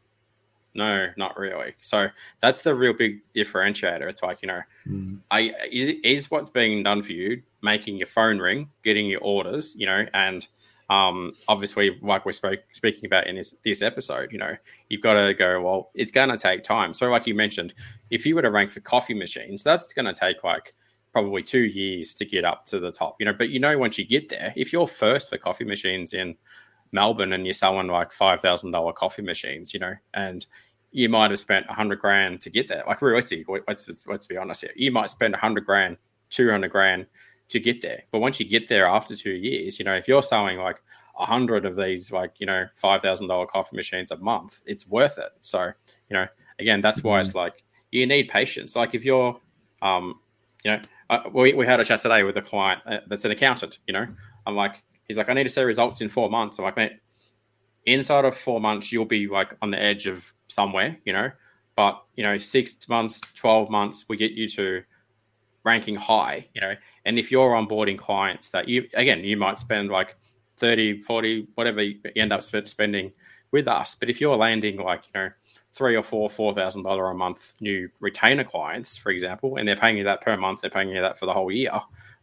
no, 0.74 1.08
not 1.16 1.36
really. 1.36 1.74
So 1.80 2.08
that's 2.40 2.60
the 2.60 2.74
real 2.74 2.92
big 2.92 3.20
differentiator. 3.34 4.08
It's 4.08 4.22
like 4.22 4.42
you 4.42 4.48
know, 4.48 4.60
mm. 4.86 5.18
I 5.30 5.52
is, 5.70 5.94
is 6.04 6.30
what's 6.30 6.50
being 6.50 6.82
done 6.84 7.02
for 7.02 7.12
you 7.12 7.42
making 7.62 7.96
your 7.96 8.06
phone 8.06 8.38
ring, 8.38 8.70
getting 8.84 9.06
your 9.06 9.20
orders, 9.20 9.74
you 9.76 9.86
know, 9.86 10.06
and 10.14 10.46
um, 10.90 11.32
obviously, 11.48 11.98
like 12.00 12.24
we're 12.24 12.32
spoke, 12.32 12.60
speaking 12.72 13.04
about 13.04 13.26
in 13.26 13.36
this, 13.36 13.54
this 13.64 13.82
episode, 13.82 14.32
you 14.32 14.38
know, 14.38 14.56
you've 14.88 15.02
got 15.02 15.14
to 15.14 15.34
go, 15.34 15.60
well, 15.60 15.90
it's 15.94 16.10
going 16.10 16.30
to 16.30 16.38
take 16.38 16.62
time. 16.62 16.94
So, 16.94 17.10
like 17.10 17.26
you 17.26 17.34
mentioned, 17.34 17.74
if 18.10 18.24
you 18.24 18.34
were 18.34 18.42
to 18.42 18.50
rank 18.50 18.70
for 18.70 18.80
coffee 18.80 19.14
machines, 19.14 19.62
that's 19.62 19.92
going 19.92 20.06
to 20.06 20.18
take 20.18 20.42
like 20.44 20.74
probably 21.12 21.42
two 21.42 21.64
years 21.64 22.14
to 22.14 22.24
get 22.24 22.44
up 22.44 22.64
to 22.66 22.80
the 22.80 22.90
top, 22.90 23.16
you 23.20 23.26
know. 23.26 23.34
But 23.34 23.50
you 23.50 23.60
know, 23.60 23.76
once 23.76 23.98
you 23.98 24.06
get 24.06 24.30
there, 24.30 24.54
if 24.56 24.72
you're 24.72 24.86
first 24.86 25.28
for 25.28 25.36
coffee 25.36 25.64
machines 25.64 26.14
in 26.14 26.36
Melbourne 26.92 27.34
and 27.34 27.44
you're 27.44 27.52
selling 27.52 27.88
like 27.88 28.12
five 28.12 28.40
thousand 28.40 28.70
dollar 28.70 28.94
coffee 28.94 29.22
machines, 29.22 29.74
you 29.74 29.80
know, 29.80 29.94
and 30.14 30.46
you 30.90 31.10
might 31.10 31.30
have 31.30 31.38
spent 31.38 31.66
a 31.68 31.74
hundred 31.74 31.98
grand 31.98 32.40
to 32.40 32.50
get 32.50 32.66
there. 32.66 32.82
Like 32.86 33.02
realistically, 33.02 33.60
let's 33.68 34.06
let's 34.06 34.26
be 34.26 34.38
honest 34.38 34.62
here. 34.62 34.72
You 34.74 34.90
might 34.90 35.10
spend 35.10 35.34
a 35.34 35.38
hundred 35.38 35.66
grand, 35.66 35.98
two 36.30 36.50
hundred 36.50 36.70
grand 36.70 37.06
to 37.48 37.60
get 37.60 37.80
there. 37.82 38.02
But 38.10 38.20
once 38.20 38.38
you 38.40 38.46
get 38.46 38.68
there 38.68 38.86
after 38.86 39.16
two 39.16 39.32
years, 39.32 39.78
you 39.78 39.84
know, 39.84 39.94
if 39.94 40.08
you're 40.08 40.22
selling 40.22 40.58
like 40.58 40.82
a 41.18 41.26
hundred 41.26 41.64
of 41.64 41.76
these, 41.76 42.12
like 42.12 42.32
you 42.38 42.46
know, 42.46 42.66
five 42.74 43.02
thousand 43.02 43.28
dollar 43.28 43.46
coffee 43.46 43.76
machines 43.76 44.10
a 44.10 44.16
month, 44.16 44.60
it's 44.66 44.86
worth 44.86 45.18
it. 45.18 45.30
So 45.40 45.72
you 46.08 46.14
know, 46.14 46.26
again, 46.58 46.80
that's 46.80 47.02
why 47.02 47.20
it's 47.20 47.30
mm-hmm. 47.30 47.38
like 47.38 47.64
you 47.90 48.06
need 48.06 48.28
patience. 48.28 48.76
Like 48.76 48.94
if 48.94 49.04
you're 49.04 49.40
um, 49.82 50.20
you 50.64 50.72
know, 50.72 50.80
we, 51.32 51.54
we 51.54 51.66
had 51.66 51.80
a 51.80 51.84
chat 51.84 52.00
today 52.00 52.22
with 52.22 52.36
a 52.36 52.42
client 52.42 52.82
uh, 52.86 52.98
that's 53.06 53.24
an 53.24 53.30
accountant. 53.30 53.78
You 53.86 53.94
know, 53.94 54.06
I'm 54.46 54.56
like, 54.56 54.82
he's 55.06 55.16
like, 55.16 55.28
I 55.28 55.32
need 55.32 55.44
to 55.44 55.50
see 55.50 55.62
results 55.62 56.00
in 56.00 56.08
four 56.08 56.28
months. 56.28 56.58
I'm 56.58 56.64
like, 56.64 56.76
mate, 56.76 56.92
inside 57.86 58.24
of 58.24 58.36
four 58.36 58.60
months, 58.60 58.92
you'll 58.92 59.04
be 59.04 59.28
like 59.28 59.54
on 59.62 59.70
the 59.70 59.80
edge 59.80 60.06
of 60.06 60.32
somewhere. 60.48 60.98
You 61.04 61.12
know, 61.12 61.30
but 61.76 62.02
you 62.14 62.24
know, 62.24 62.38
six 62.38 62.88
months, 62.88 63.20
twelve 63.34 63.70
months, 63.70 64.06
we 64.08 64.16
get 64.16 64.32
you 64.32 64.48
to 64.48 64.82
ranking 65.68 65.96
high. 65.96 66.48
You 66.54 66.60
know, 66.60 66.74
and 67.04 67.18
if 67.18 67.30
you're 67.30 67.50
onboarding 67.50 67.98
clients 67.98 68.50
that 68.50 68.68
you 68.68 68.88
again, 68.94 69.22
you 69.24 69.36
might 69.36 69.58
spend 69.58 69.90
like 69.90 70.16
30, 70.56 71.00
40, 71.00 71.48
whatever 71.54 71.82
you 71.82 72.00
end 72.16 72.32
up 72.32 72.42
spending 72.42 73.12
with 73.50 73.68
us. 73.68 73.94
But 73.94 74.10
if 74.10 74.20
you're 74.20 74.36
landing 74.36 74.76
like, 74.76 75.04
you 75.14 75.20
know, 75.20 75.30
three 75.70 75.96
or 75.96 76.02
four, 76.02 76.28
four 76.28 76.54
thousand 76.54 76.82
dollar 76.82 77.10
a 77.10 77.14
month 77.14 77.54
new 77.60 77.88
retainer 78.00 78.44
clients, 78.44 78.96
for 78.96 79.10
example, 79.10 79.56
and 79.56 79.66
they're 79.66 79.76
paying 79.76 79.96
you 79.96 80.04
that 80.04 80.20
per 80.20 80.36
month, 80.36 80.60
they're 80.60 80.70
paying 80.70 80.90
you 80.90 81.00
that 81.00 81.18
for 81.18 81.26
the 81.26 81.32
whole 81.32 81.50
year, 81.50 81.72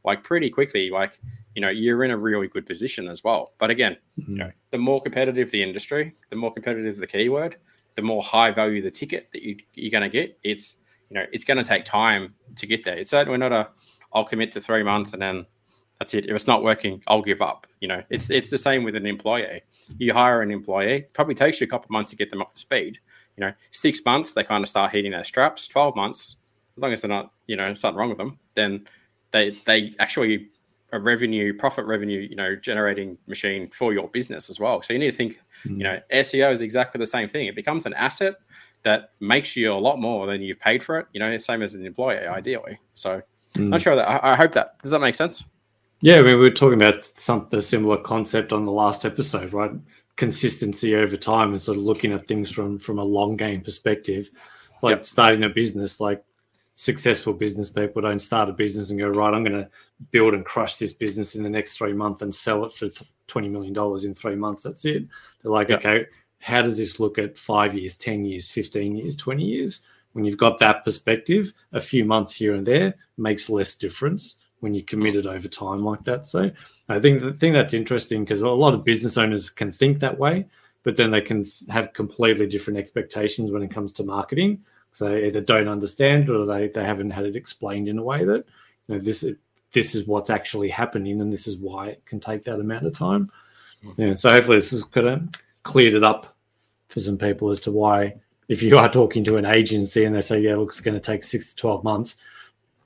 like 0.03 0.23
pretty 0.23 0.49
quickly, 0.49 0.89
like, 0.89 1.19
you 1.55 1.61
know, 1.61 1.69
you're 1.69 2.03
in 2.03 2.11
a 2.11 2.17
really 2.17 2.47
good 2.47 2.65
position 2.65 3.07
as 3.07 3.23
well. 3.23 3.53
But 3.57 3.69
again, 3.69 3.97
mm-hmm. 4.19 4.31
you 4.31 4.37
know, 4.37 4.51
the 4.71 4.77
more 4.77 5.01
competitive 5.01 5.51
the 5.51 5.63
industry, 5.63 6.13
the 6.29 6.35
more 6.35 6.53
competitive 6.53 6.97
the 6.97 7.07
keyword, 7.07 7.57
the 7.95 8.01
more 8.01 8.21
high 8.21 8.51
value 8.51 8.81
the 8.81 8.91
ticket 8.91 9.29
that 9.31 9.41
you, 9.41 9.57
you're 9.73 9.91
going 9.91 10.03
to 10.03 10.09
get. 10.09 10.37
It's, 10.43 10.75
you 11.09 11.15
know, 11.15 11.25
it's 11.31 11.43
going 11.43 11.57
to 11.57 11.63
take 11.63 11.85
time 11.85 12.33
to 12.55 12.67
get 12.67 12.83
there. 12.83 12.97
It's 12.97 13.11
certainly 13.11 13.37
not 13.37 13.51
a, 13.51 13.69
I'll 14.13 14.25
commit 14.25 14.51
to 14.53 14.61
three 14.61 14.83
months 14.83 15.13
and 15.13 15.21
then 15.21 15.45
that's 15.99 16.13
it. 16.13 16.25
If 16.25 16.31
it's 16.35 16.47
not 16.47 16.63
working, 16.63 17.01
I'll 17.07 17.21
give 17.21 17.41
up. 17.41 17.67
You 17.79 17.87
know, 17.87 18.03
it's 18.09 18.29
it's 18.29 18.49
the 18.49 18.57
same 18.57 18.83
with 18.83 18.95
an 18.95 19.05
employee. 19.05 19.61
You 19.97 20.13
hire 20.13 20.41
an 20.41 20.51
employee, 20.51 21.05
probably 21.13 21.35
takes 21.35 21.61
you 21.61 21.65
a 21.65 21.69
couple 21.69 21.85
of 21.85 21.91
months 21.91 22.09
to 22.11 22.17
get 22.17 22.29
them 22.29 22.41
up 22.41 22.53
to 22.53 22.59
speed. 22.59 22.99
You 23.37 23.45
know, 23.45 23.53
six 23.71 24.01
months 24.05 24.33
they 24.33 24.43
kind 24.43 24.63
of 24.63 24.69
start 24.69 24.91
hitting 24.91 25.11
their 25.11 25.23
straps. 25.23 25.67
Twelve 25.67 25.95
months, 25.95 26.35
as 26.75 26.81
long 26.81 26.91
as 26.91 27.01
they're 27.01 27.09
not, 27.09 27.31
you 27.47 27.55
know, 27.55 27.73
something 27.73 27.97
wrong 27.97 28.09
with 28.09 28.17
them, 28.17 28.39
then 28.55 28.85
they 29.31 29.51
they 29.65 29.95
actually 29.99 30.49
a 30.91 30.99
revenue, 30.99 31.53
profit 31.53 31.85
revenue, 31.85 32.19
you 32.19 32.35
know, 32.35 32.55
generating 32.55 33.17
machine 33.27 33.69
for 33.69 33.93
your 33.93 34.07
business 34.07 34.49
as 34.49 34.59
well. 34.59 34.81
So 34.81 34.93
you 34.93 34.99
need 34.99 35.11
to 35.11 35.17
think, 35.17 35.41
mm. 35.65 35.77
you 35.77 35.83
know, 35.83 35.99
SEO 36.11 36.51
is 36.51 36.61
exactly 36.61 36.99
the 36.99 37.05
same 37.05 37.27
thing. 37.27 37.47
It 37.47 37.55
becomes 37.55 37.85
an 37.85 37.93
asset 37.93 38.35
that 38.83 39.11
makes 39.19 39.55
you 39.55 39.73
a 39.73 39.75
lot 39.75 39.99
more 39.99 40.27
than 40.27 40.41
you've 40.41 40.59
paid 40.59 40.83
for 40.83 40.99
it. 40.99 41.07
You 41.11 41.19
know, 41.19 41.37
same 41.37 41.61
as 41.61 41.73
an 41.73 41.85
employee, 41.85 42.27
ideally. 42.27 42.79
So, 42.93 43.21
mm. 43.55 43.69
not 43.69 43.81
sure 43.81 43.95
that 43.95 44.07
I, 44.07 44.33
I 44.33 44.35
hope 44.35 44.51
that 44.53 44.79
does 44.81 44.91
that 44.91 44.99
make 44.99 45.15
sense. 45.15 45.43
Yeah, 46.01 46.17
I 46.17 46.21
mean, 46.21 46.37
we 46.37 46.41
were 46.41 46.51
talking 46.51 46.81
about 46.81 47.03
some 47.03 47.47
the 47.49 47.61
similar 47.61 47.97
concept 47.97 48.53
on 48.53 48.63
the 48.63 48.71
last 48.71 49.05
episode, 49.05 49.53
right? 49.53 49.71
Consistency 50.17 50.95
over 50.95 51.17
time 51.17 51.51
and 51.51 51.61
sort 51.61 51.77
of 51.77 51.83
looking 51.83 52.13
at 52.13 52.27
things 52.27 52.51
from 52.51 52.79
from 52.79 52.99
a 52.99 53.03
long 53.03 53.35
game 53.35 53.61
perspective. 53.61 54.29
It's 54.73 54.83
like 54.83 54.97
yep. 54.97 55.05
starting 55.05 55.43
a 55.43 55.49
business. 55.49 55.99
Like 55.99 56.23
successful 56.75 57.33
business 57.33 57.69
people 57.69 58.01
don't 58.01 58.19
start 58.19 58.49
a 58.49 58.53
business 58.53 58.91
and 58.91 58.99
go 58.99 59.07
right. 59.07 59.33
I'm 59.33 59.43
going 59.43 59.63
to 59.63 59.69
build 60.11 60.33
and 60.33 60.45
crush 60.45 60.77
this 60.77 60.93
business 60.93 61.35
in 61.35 61.43
the 61.43 61.49
next 61.49 61.77
three 61.77 61.93
months 61.93 62.21
and 62.21 62.33
sell 62.33 62.65
it 62.65 62.73
for 62.73 62.89
twenty 63.27 63.49
million 63.49 63.73
dollars 63.73 64.05
in 64.05 64.13
three 64.13 64.35
months. 64.35 64.63
That's 64.63 64.85
it. 64.85 65.05
They're 65.41 65.51
like, 65.51 65.69
yep. 65.69 65.79
okay, 65.79 66.05
how 66.39 66.61
does 66.61 66.77
this 66.77 66.99
look 66.99 67.17
at 67.17 67.37
five 67.37 67.75
years, 67.75 67.97
ten 67.97 68.25
years, 68.25 68.49
fifteen 68.49 68.95
years, 68.95 69.15
twenty 69.15 69.45
years? 69.45 69.85
When 70.13 70.23
you've 70.23 70.37
got 70.37 70.59
that 70.59 70.85
perspective, 70.85 71.51
a 71.73 71.81
few 71.81 72.05
months 72.05 72.33
here 72.33 72.53
and 72.53 72.65
there 72.65 72.95
makes 73.17 73.49
less 73.49 73.75
difference 73.75 74.37
when 74.61 74.73
you're 74.73 74.85
committed 74.85 75.25
mm. 75.25 75.33
over 75.33 75.47
time 75.47 75.83
like 75.83 76.03
that. 76.05 76.25
So 76.25 76.49
I 76.87 76.99
think 76.99 77.19
the 77.19 77.33
thing 77.33 77.53
that's 77.53 77.73
interesting 77.73 78.23
because 78.23 78.41
a 78.41 78.49
lot 78.49 78.73
of 78.73 78.85
business 78.85 79.17
owners 79.17 79.49
can 79.49 79.71
think 79.71 79.99
that 79.99 80.17
way, 80.17 80.45
but 80.83 80.95
then 80.95 81.11
they 81.11 81.21
can 81.21 81.45
have 81.69 81.93
completely 81.93 82.47
different 82.47 82.79
expectations 82.79 83.51
when 83.51 83.61
it 83.61 83.71
comes 83.71 83.91
to 83.93 84.03
marketing. 84.03 84.63
So 84.91 85.09
they 85.09 85.27
either 85.27 85.41
don't 85.41 85.67
understand 85.67 86.29
or 86.29 86.45
they, 86.45 86.69
they 86.69 86.85
haven't 86.85 87.11
had 87.11 87.25
it 87.25 87.35
explained 87.35 87.89
in 87.89 87.97
a 87.97 88.03
way 88.03 88.23
that 88.23 88.45
you 88.87 88.95
know, 88.95 88.99
this 88.99 89.23
is 89.23 89.35
this 89.75 89.93
is 89.93 90.07
what's 90.07 90.31
actually 90.31 90.69
happening 90.69 91.21
and 91.21 91.31
this 91.31 91.47
is 91.47 91.57
why 91.57 91.89
it 91.89 92.05
can 92.05 92.19
take 92.19 92.43
that 92.45 92.59
amount 92.59 92.87
of 92.87 92.93
time. 92.93 93.29
Mm-hmm. 93.83 94.01
Yeah, 94.01 94.13
so 94.15 94.31
hopefully 94.31 94.57
this 94.57 94.71
has 94.71 94.83
kind 94.83 95.07
of 95.07 95.29
cleared 95.61 95.93
it 95.93 96.03
up 96.03 96.35
for 96.87 96.99
some 96.99 97.17
people 97.17 97.51
as 97.51 97.59
to 97.59 97.71
why 97.71 98.15
if 98.47 98.61
you 98.61 98.77
are 98.77 98.89
talking 98.89 99.23
to 99.25 99.37
an 99.37 99.45
agency 99.45 100.05
and 100.05 100.15
they 100.15 100.21
say, 100.21 100.39
yeah, 100.39 100.55
look, 100.55 100.69
it's 100.69 100.81
going 100.81 100.95
to 100.95 100.99
take 100.99 101.23
six 101.23 101.49
to 101.49 101.55
12 101.55 101.83
months, 101.83 102.15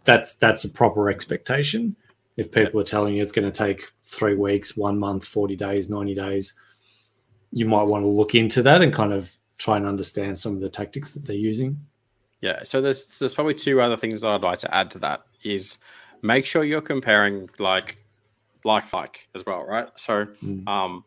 that's 0.06 0.34
that's 0.36 0.64
a 0.64 0.70
proper 0.70 1.10
expectation. 1.10 1.96
If 2.38 2.52
people 2.52 2.80
are 2.80 2.86
telling 2.86 3.16
you 3.16 3.22
it's 3.22 3.34
going 3.34 3.50
to 3.50 3.58
take 3.58 3.92
three 4.04 4.36
weeks, 4.36 4.78
one 4.78 4.98
month, 4.98 5.26
forty 5.26 5.56
days, 5.58 5.90
ninety 5.90 6.16
days, 6.16 6.56
you 7.52 7.66
might 7.66 7.84
want 7.84 8.04
to 8.04 8.08
look 8.08 8.34
into 8.34 8.64
that 8.64 8.82
and 8.82 8.94
kind 8.94 9.12
of 9.12 9.38
try 9.58 9.76
and 9.76 9.86
understand 9.86 10.40
some 10.40 10.54
of 10.54 10.62
the 10.62 10.70
tactics 10.70 11.12
that 11.12 11.26
they're 11.26 11.36
using. 11.36 11.86
Yeah, 12.40 12.64
so 12.64 12.80
there's 12.80 13.20
there's 13.20 13.34
probably 13.34 13.56
two 13.56 13.82
other 13.82 13.98
things 13.98 14.22
that 14.22 14.32
I'd 14.32 14.42
like 14.42 14.60
to 14.60 14.74
add 14.74 14.90
to 14.92 15.00
that 15.00 15.24
is 15.44 15.78
make 16.22 16.46
sure 16.46 16.64
you're 16.64 16.82
comparing 16.82 17.50
like 17.60 17.98
like 18.66 18.92
like 18.94 19.28
as 19.36 19.46
well, 19.46 19.64
right? 19.64 19.88
So 19.96 20.26
mm. 20.44 20.68
um 20.68 21.04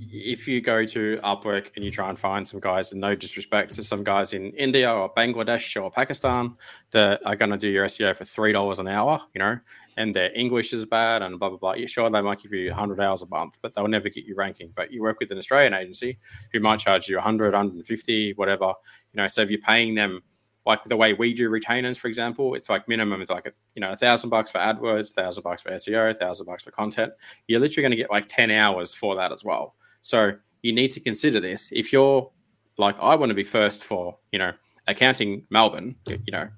if 0.00 0.46
you 0.46 0.60
go 0.60 0.84
to 0.84 1.18
Upwork 1.24 1.68
and 1.76 1.84
you 1.84 1.90
try 1.90 2.10
and 2.10 2.18
find 2.18 2.46
some 2.46 2.60
guys, 2.60 2.92
and 2.92 3.00
no 3.00 3.14
disrespect 3.14 3.72
to 3.74 3.82
some 3.82 4.04
guys 4.04 4.34
in 4.34 4.50
India 4.50 4.92
or 4.92 5.12
Bangladesh 5.14 5.82
or 5.82 5.90
Pakistan 5.90 6.56
that 6.90 7.22
are 7.24 7.36
going 7.36 7.50
to 7.50 7.56
do 7.56 7.68
your 7.68 7.86
SEO 7.86 8.14
for 8.14 8.24
three 8.24 8.52
dollars 8.52 8.78
an 8.78 8.88
hour, 8.88 9.20
you 9.34 9.38
know, 9.38 9.58
and 9.96 10.14
their 10.14 10.30
English 10.36 10.74
is 10.74 10.84
bad 10.84 11.22
and 11.22 11.38
blah 11.38 11.48
blah 11.48 11.58
blah. 11.58 11.72
You're 11.72 11.88
sure 11.88 12.10
they 12.10 12.20
might 12.20 12.42
give 12.42 12.52
you 12.52 12.72
hundred 12.72 13.00
hours 13.00 13.22
a 13.22 13.26
month, 13.28 13.58
but 13.62 13.72
they'll 13.72 13.88
never 13.88 14.10
get 14.10 14.24
you 14.24 14.34
ranking. 14.34 14.72
But 14.74 14.92
you 14.92 15.00
work 15.00 15.20
with 15.20 15.30
an 15.30 15.38
Australian 15.38 15.72
agency 15.72 16.18
who 16.52 16.60
might 16.60 16.80
charge 16.80 17.08
you 17.08 17.16
100, 17.16 17.52
150, 17.52 18.34
whatever, 18.34 18.74
you 19.12 19.16
know. 19.16 19.26
So 19.26 19.40
if 19.40 19.50
you're 19.50 19.60
paying 19.60 19.94
them 19.94 20.22
like 20.64 20.84
the 20.84 20.96
way 20.96 21.12
we 21.12 21.34
do 21.34 21.48
retainers, 21.48 21.98
for 21.98 22.08
example, 22.08 22.54
it's 22.54 22.68
like 22.68 22.86
minimum 22.88 23.20
is 23.20 23.30
like 23.30 23.52
you 23.74 23.80
know 23.80 23.92
a 23.92 23.96
thousand 23.96 24.30
bucks 24.30 24.50
for 24.50 24.58
AdWords, 24.58 25.12
thousand 25.12 25.42
bucks 25.42 25.62
for 25.62 25.70
SEO, 25.70 26.16
thousand 26.16 26.46
bucks 26.46 26.62
for 26.62 26.70
content. 26.70 27.12
You're 27.48 27.60
literally 27.60 27.82
going 27.82 27.90
to 27.90 27.96
get 27.96 28.10
like 28.10 28.28
ten 28.28 28.50
hours 28.50 28.94
for 28.94 29.16
that 29.16 29.32
as 29.32 29.44
well. 29.44 29.74
So 30.02 30.32
you 30.62 30.72
need 30.72 30.90
to 30.92 31.00
consider 31.00 31.40
this. 31.40 31.72
If 31.72 31.92
you're 31.92 32.30
like 32.78 32.96
I 33.00 33.14
want 33.16 33.30
to 33.30 33.34
be 33.34 33.44
first 33.44 33.84
for 33.84 34.16
you 34.30 34.38
know 34.38 34.52
accounting 34.86 35.46
Melbourne, 35.50 35.96
you 36.06 36.32
know 36.32 36.48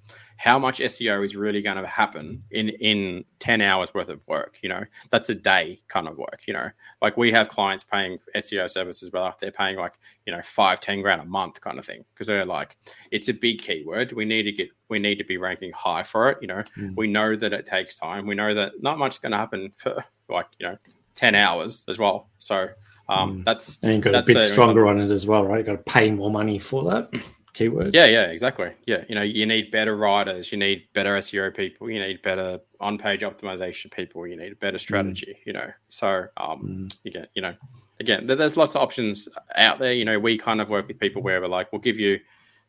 how 0.44 0.58
much 0.58 0.78
SEO 0.78 1.24
is 1.24 1.34
really 1.34 1.62
going 1.62 1.78
to 1.78 1.86
happen 1.86 2.44
in 2.50 2.68
in 2.68 3.24
10 3.38 3.62
hours 3.62 3.94
worth 3.94 4.10
of 4.10 4.20
work, 4.26 4.58
you 4.60 4.68
know. 4.68 4.84
That's 5.08 5.30
a 5.30 5.34
day 5.34 5.80
kind 5.88 6.06
of 6.06 6.18
work, 6.18 6.42
you 6.46 6.52
know. 6.52 6.68
Like 7.00 7.16
we 7.16 7.32
have 7.32 7.48
clients 7.48 7.82
paying 7.82 8.18
SEO 8.36 8.68
services 8.68 9.08
but 9.08 9.38
they're 9.38 9.50
paying 9.50 9.78
like, 9.78 9.94
you 10.26 10.34
know, 10.34 10.42
5 10.42 10.80
10 10.80 11.00
grand 11.00 11.22
a 11.22 11.24
month 11.24 11.62
kind 11.62 11.78
of 11.78 11.86
thing 11.86 12.04
because 12.12 12.26
they're 12.26 12.44
like 12.44 12.76
it's 13.10 13.30
a 13.30 13.32
big 13.32 13.62
keyword. 13.62 14.12
We 14.12 14.26
need 14.26 14.42
to 14.42 14.52
get 14.52 14.68
we 14.90 14.98
need 14.98 15.16
to 15.16 15.24
be 15.24 15.38
ranking 15.38 15.72
high 15.72 16.02
for 16.02 16.28
it, 16.28 16.36
you 16.42 16.48
know. 16.48 16.62
Mm. 16.76 16.94
We 16.94 17.06
know 17.06 17.34
that 17.36 17.54
it 17.54 17.64
takes 17.64 17.98
time. 17.98 18.26
We 18.26 18.34
know 18.34 18.52
that 18.52 18.82
not 18.82 18.98
much 18.98 19.14
is 19.14 19.20
going 19.20 19.32
to 19.32 19.38
happen 19.38 19.72
for 19.76 20.04
like, 20.28 20.48
you 20.58 20.66
know, 20.66 20.76
10 21.14 21.34
hours 21.34 21.86
as 21.88 21.98
well. 21.98 22.28
So 22.36 22.68
um, 23.08 23.38
mm. 23.38 23.44
that's 23.46 23.82
and 23.82 23.94
you've 23.94 24.04
got 24.04 24.14
a 24.14 24.22
bit 24.26 24.44
stronger 24.44 24.86
on 24.88 25.00
it 25.00 25.10
as 25.10 25.26
well, 25.26 25.46
right? 25.46 25.56
You've 25.56 25.66
got 25.66 25.86
to 25.86 25.90
pay 25.90 26.10
more 26.10 26.30
money 26.30 26.58
for 26.58 26.84
that 26.90 27.10
keyword. 27.54 27.94
Yeah, 27.94 28.06
yeah, 28.06 28.24
exactly. 28.24 28.72
Yeah, 28.86 29.04
you 29.08 29.14
know, 29.14 29.22
you 29.22 29.46
need 29.46 29.70
better 29.70 29.96
writers, 29.96 30.52
you 30.52 30.58
need 30.58 30.86
better 30.92 31.16
SEO 31.16 31.56
people, 31.56 31.88
you 31.88 32.00
need 32.00 32.20
better 32.22 32.60
on-page 32.80 33.20
optimization 33.22 33.90
people, 33.90 34.26
you 34.26 34.36
need 34.36 34.52
a 34.52 34.56
better 34.56 34.76
mm. 34.76 34.80
strategy. 34.80 35.36
Mm. 35.40 35.46
You 35.46 35.52
know, 35.54 35.70
so 35.88 36.26
um, 36.36 36.62
mm. 36.62 36.98
you 37.04 37.12
get, 37.12 37.30
you 37.34 37.42
know, 37.42 37.54
again, 38.00 38.26
there's 38.26 38.56
lots 38.56 38.74
of 38.74 38.82
options 38.82 39.28
out 39.56 39.78
there. 39.78 39.92
You 39.92 40.04
know, 40.04 40.18
we 40.18 40.36
kind 40.36 40.60
of 40.60 40.68
work 40.68 40.88
with 40.88 40.98
people 40.98 41.22
where 41.22 41.40
we're 41.40 41.48
like, 41.48 41.72
we'll 41.72 41.80
give 41.80 41.98
you 41.98 42.18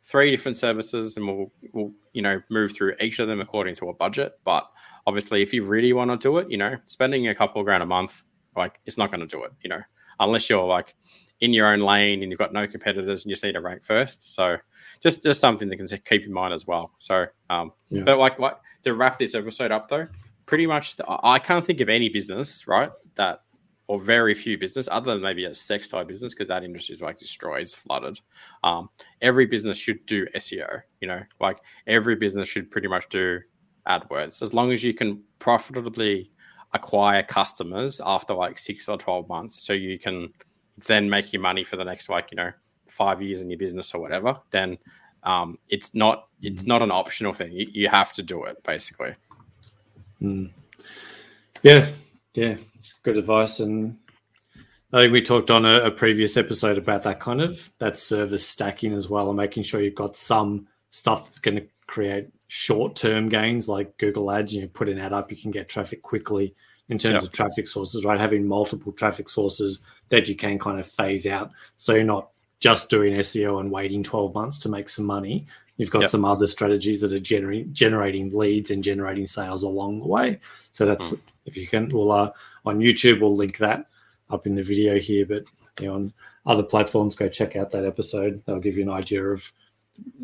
three 0.06 0.30
different 0.30 0.56
services 0.56 1.18
and 1.18 1.28
we'll, 1.28 1.52
we'll 1.74 1.92
you 2.14 2.22
know 2.22 2.40
move 2.52 2.72
through 2.72 2.94
each 3.02 3.18
of 3.18 3.28
them 3.28 3.42
according 3.42 3.74
to 3.74 3.90
a 3.90 3.94
budget 3.94 4.40
but 4.44 4.70
obviously 5.08 5.42
if 5.42 5.52
you 5.52 5.66
really 5.66 5.94
want 5.94 6.12
to 6.12 6.18
do 6.18 6.38
it 6.38 6.50
you 6.50 6.58
know 6.58 6.78
spending 6.84 7.28
a 7.28 7.34
couple 7.34 7.60
of 7.60 7.66
grand 7.66 7.82
a 7.82 7.86
month 7.88 8.24
like 8.56 8.80
it's 8.86 9.00
not 9.00 9.10
going 9.10 9.20
to 9.20 9.26
do 9.26 9.44
it 9.44 9.52
you 9.64 9.70
know 9.70 9.82
unless 10.20 10.50
you're 10.50 10.66
like 10.66 10.96
in 11.42 11.54
your 11.54 11.68
own 11.68 11.80
lane 11.80 12.24
and 12.24 12.32
you've 12.32 12.40
got 12.40 12.54
no 12.54 12.68
competitors 12.68 13.26
and 13.26 13.30
you 13.30 13.48
need 13.48 13.54
to 13.54 13.62
rank 13.62 13.84
first. 13.84 14.34
So 14.34 14.58
just 15.02 15.24
just 15.24 15.42
something 15.42 15.70
to 15.70 15.98
keep 16.00 16.26
in 16.26 16.34
mind 16.34 16.54
as 16.54 16.66
well. 16.66 16.92
So, 17.00 17.26
um, 17.50 17.72
yeah. 17.90 18.04
but 18.04 18.18
like 18.18 18.40
like 18.40 18.58
to 18.84 18.94
wrap 18.94 19.20
this 19.20 19.36
episode 19.36 19.72
up 19.72 19.88
though, 19.88 20.08
pretty 20.46 20.66
much 20.66 20.96
the, 20.96 21.06
I 21.08 21.40
can't 21.40 21.66
think 21.66 21.82
of 21.82 21.90
any 21.90 22.10
business 22.10 22.68
right 22.68 22.92
that 23.16 23.42
or 23.88 24.00
very 24.00 24.34
few 24.34 24.58
business 24.58 24.90
other 24.92 25.14
than 25.14 25.22
maybe 25.22 25.46
a 25.46 25.54
sex 25.54 25.90
toy 25.90 26.04
business 26.04 26.34
because 26.34 26.48
that 26.48 26.64
industry 26.64 26.96
is 26.96 27.02
like 27.02 27.18
destroyed, 27.18 27.62
it's 27.62 27.76
flooded. 27.76 28.20
Um, 28.64 28.90
every 29.22 29.46
business 29.46 29.78
should 29.78 30.06
do 30.06 30.26
SEO. 30.36 30.82
You 31.02 31.08
know, 31.08 31.22
like 31.40 31.60
every 31.86 32.16
business 32.16 32.50
should 32.50 32.72
pretty 32.72 32.88
much 32.88 33.08
do 33.10 33.42
AdWords 33.88 34.42
as 34.42 34.54
long 34.54 34.72
as 34.72 34.84
you 34.84 34.94
can 34.94 35.22
profitably 35.38 36.32
acquire 36.76 37.24
customers 37.24 38.00
after 38.06 38.34
like 38.34 38.60
six 38.60 38.88
or 38.88 38.98
12 38.98 39.28
months. 39.28 39.66
So 39.66 39.74
you 39.74 39.98
can 39.98 40.32
then 40.88 41.10
make 41.10 41.34
your 41.34 41.42
money 41.42 41.64
for 41.64 41.78
the 41.78 41.86
next 41.86 42.10
like 42.10 42.28
you 42.32 42.36
know 42.36 42.52
five 42.88 43.22
years 43.22 43.42
in 43.42 43.50
your 43.50 43.58
business 43.58 43.94
or 43.94 44.02
whatever, 44.02 44.38
then 44.52 44.78
um, 45.24 45.58
it's 45.70 45.96
not 45.96 46.28
it's 46.42 46.64
mm. 46.64 46.68
not 46.68 46.82
an 46.82 46.92
optional 46.92 47.34
thing. 47.34 47.52
You, 47.52 47.68
you 47.74 47.90
have 47.90 48.14
to 48.14 48.24
do 48.24 48.44
it 48.44 48.62
basically. 48.64 49.16
Mm. 50.22 50.52
Yeah, 51.64 51.88
yeah, 52.34 52.58
good 53.04 53.18
advice. 53.18 53.60
And 53.60 53.98
I 54.94 55.02
think 55.02 55.14
we 55.14 55.22
talked 55.22 55.50
on 55.50 55.66
a, 55.66 55.86
a, 55.86 55.92
previous 55.92 56.38
episode 56.38 56.78
about 56.78 57.04
that 57.04 57.20
kind 57.20 57.42
of 57.42 57.72
that 57.80 57.98
service 57.98 58.48
stacking 58.48 58.94
as 58.94 59.10
well, 59.10 59.30
and 59.30 59.38
making 59.38 59.64
sure 59.64 59.82
you've 59.82 59.96
got 59.96 60.16
some 60.16 60.68
stuff 60.90 61.26
that's 61.26 61.40
going 61.40 61.56
to 61.56 61.68
create 61.88 62.28
short 62.48 62.96
term 62.96 63.30
gains 63.30 63.68
like 63.68 63.98
Google 63.98 64.32
Ads. 64.32 64.54
You 64.54 64.68
put 64.68 64.90
an 64.90 65.00
ad 65.00 65.14
up, 65.14 65.32
you 65.32 65.38
can 65.38 65.52
get 65.52 65.70
traffic 65.70 66.02
quickly 66.02 66.56
in 66.90 66.98
terms 66.98 67.16
yep. 67.16 67.24
of 67.24 67.32
traffic 67.32 67.68
sources, 67.68 68.06
right? 68.06 68.20
Having 68.20 68.48
multiple 68.48 68.92
traffic 68.92 69.30
sources 69.30 69.80
that 70.10 70.28
you 70.28 70.36
can 70.36 70.60
kind 70.60 70.80
of 70.80 70.88
phase 70.88 71.26
out. 71.26 71.52
So 71.78 71.96
you're 71.96 72.04
not 72.04 72.30
just 72.60 72.90
doing 72.90 73.14
SEO 73.16 73.60
and 73.60 73.72
waiting 73.72 74.04
12 74.04 74.34
months 74.34 74.60
to 74.60 74.70
make 74.70 74.90
some 74.90 75.06
money. 75.06 75.46
You've 75.78 75.90
got 75.90 76.02
yep. 76.02 76.10
some 76.10 76.24
other 76.24 76.48
strategies 76.48 77.02
that 77.02 77.12
are 77.12 77.20
generating 77.20 77.74
generating 77.74 78.32
leads 78.32 78.72
and 78.72 78.84
generating 78.84 79.26
sales 79.26 79.64
along 79.64 80.00
the 80.00 80.08
way. 80.08 80.40
So 80.72 80.86
that's 80.86 81.14
mm. 81.14 81.20
if 81.46 81.58
you 81.58 81.68
can. 81.68 81.90
We'll 81.90 82.12
uh, 82.12 82.32
on 82.66 82.80
YouTube 82.80 83.20
we'll 83.20 83.36
link 83.36 83.58
that 83.58 83.88
up 84.30 84.48
in 84.48 84.56
the 84.56 84.64
video 84.64 85.00
here, 85.00 85.26
but 85.26 85.44
you 85.82 85.88
know, 85.88 85.96
on 85.96 86.14
other 86.46 86.64
platforms, 86.64 87.16
go 87.16 87.28
check 87.28 87.56
out 87.56 87.72
that 87.72 87.86
episode. 87.86 88.42
That'll 88.46 88.62
give 88.62 88.78
you 88.78 88.84
an 88.84 88.90
idea 88.90 89.24
of. 89.24 89.52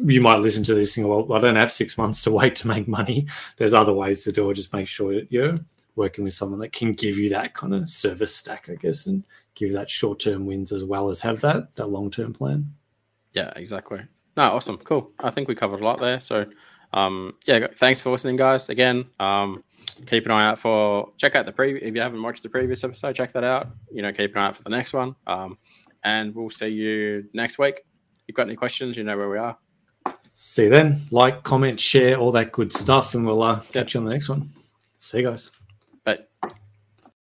You 0.04 0.22
might 0.22 0.38
listen 0.38 0.64
to 0.66 0.74
this 0.74 0.96
thing. 0.96 1.08
Well, 1.08 1.32
I 1.34 1.40
don't 1.40 1.56
have 1.56 1.72
six 1.72 1.98
months 1.98 2.22
to 2.24 2.32
wait 2.32 2.56
to 2.58 2.68
make 2.68 2.88
money. 2.88 3.28
There's 3.58 3.74
other 3.74 3.94
ways 3.94 4.24
to 4.24 4.32
do 4.32 4.50
it. 4.50 4.56
Just 4.56 4.74
make 4.74 4.88
sure 4.88 5.14
that 5.14 5.32
you're 5.32 5.58
working 5.96 6.24
with 6.24 6.34
someone 6.34 6.60
that 6.60 6.74
can 6.74 6.94
give 6.94 7.18
you 7.18 7.30
that 7.30 7.54
kind 7.54 7.74
of 7.74 7.90
service 7.90 8.36
stack, 8.36 8.70
I 8.70 8.76
guess, 8.76 9.06
and 9.08 9.24
give 9.56 9.74
that 9.74 9.90
short 9.90 10.20
term 10.20 10.46
wins 10.46 10.72
as 10.72 10.84
well 10.84 11.10
as 11.10 11.22
have 11.22 11.42
that 11.42 11.76
that 11.76 11.88
long 11.88 12.10
term 12.10 12.34
plan. 12.34 12.74
Yeah, 13.34 13.52
exactly. 13.56 14.02
No, 14.38 14.44
awesome, 14.44 14.78
cool. 14.78 15.12
I 15.20 15.30
think 15.30 15.48
we 15.48 15.56
covered 15.56 15.82
a 15.82 15.84
lot 15.84 16.00
there. 16.00 16.20
So, 16.20 16.46
um, 16.94 17.34
yeah, 17.46 17.68
thanks 17.76 18.00
for 18.00 18.12
listening, 18.12 18.38
guys. 18.38 18.70
Again, 18.70 19.06
um, 19.20 19.64
keep 20.06 20.26
an 20.26 20.32
eye 20.32 20.48
out 20.48 20.60
for 20.60 21.12
check 21.18 21.36
out 21.36 21.46
the 21.46 21.52
pre. 21.52 21.78
If 21.80 21.96
you 21.96 22.02
haven't 22.02 22.22
watched 22.22 22.44
the 22.44 22.50
previous 22.50 22.84
episode, 22.84 23.16
check 23.16 23.34
that 23.34 23.44
out. 23.44 23.68
You 23.92 24.02
know, 24.02 24.12
keep 24.12 24.36
an 24.36 24.42
eye 24.42 24.48
out 24.48 24.56
for 24.56 24.64
the 24.64 24.70
next 24.70 24.94
one. 24.94 25.16
Um, 25.28 25.58
and 26.04 26.34
we'll 26.34 26.50
see 26.50 26.68
you 26.70 27.26
next 27.34 27.60
week. 27.60 27.82
You've 28.32 28.38
got 28.38 28.48
any 28.48 28.56
questions, 28.56 28.96
you 28.96 29.04
know 29.04 29.18
where 29.18 29.28
we 29.28 29.38
are. 29.38 29.58
See 30.34 30.64
you 30.64 30.70
then. 30.70 31.02
Like, 31.12 31.44
comment, 31.44 31.78
share, 31.78 32.16
all 32.16 32.32
that 32.32 32.54
good 32.54 32.72
stuff, 32.72 33.14
and 33.14 33.26
we'll 33.26 33.44
uh, 33.44 33.60
catch 33.60 33.94
you 33.94 34.00
on 34.00 34.06
the 34.06 34.12
next 34.14 34.30
one. 34.30 34.48
See 35.00 35.18
you 35.18 35.30
guys. 35.30 35.52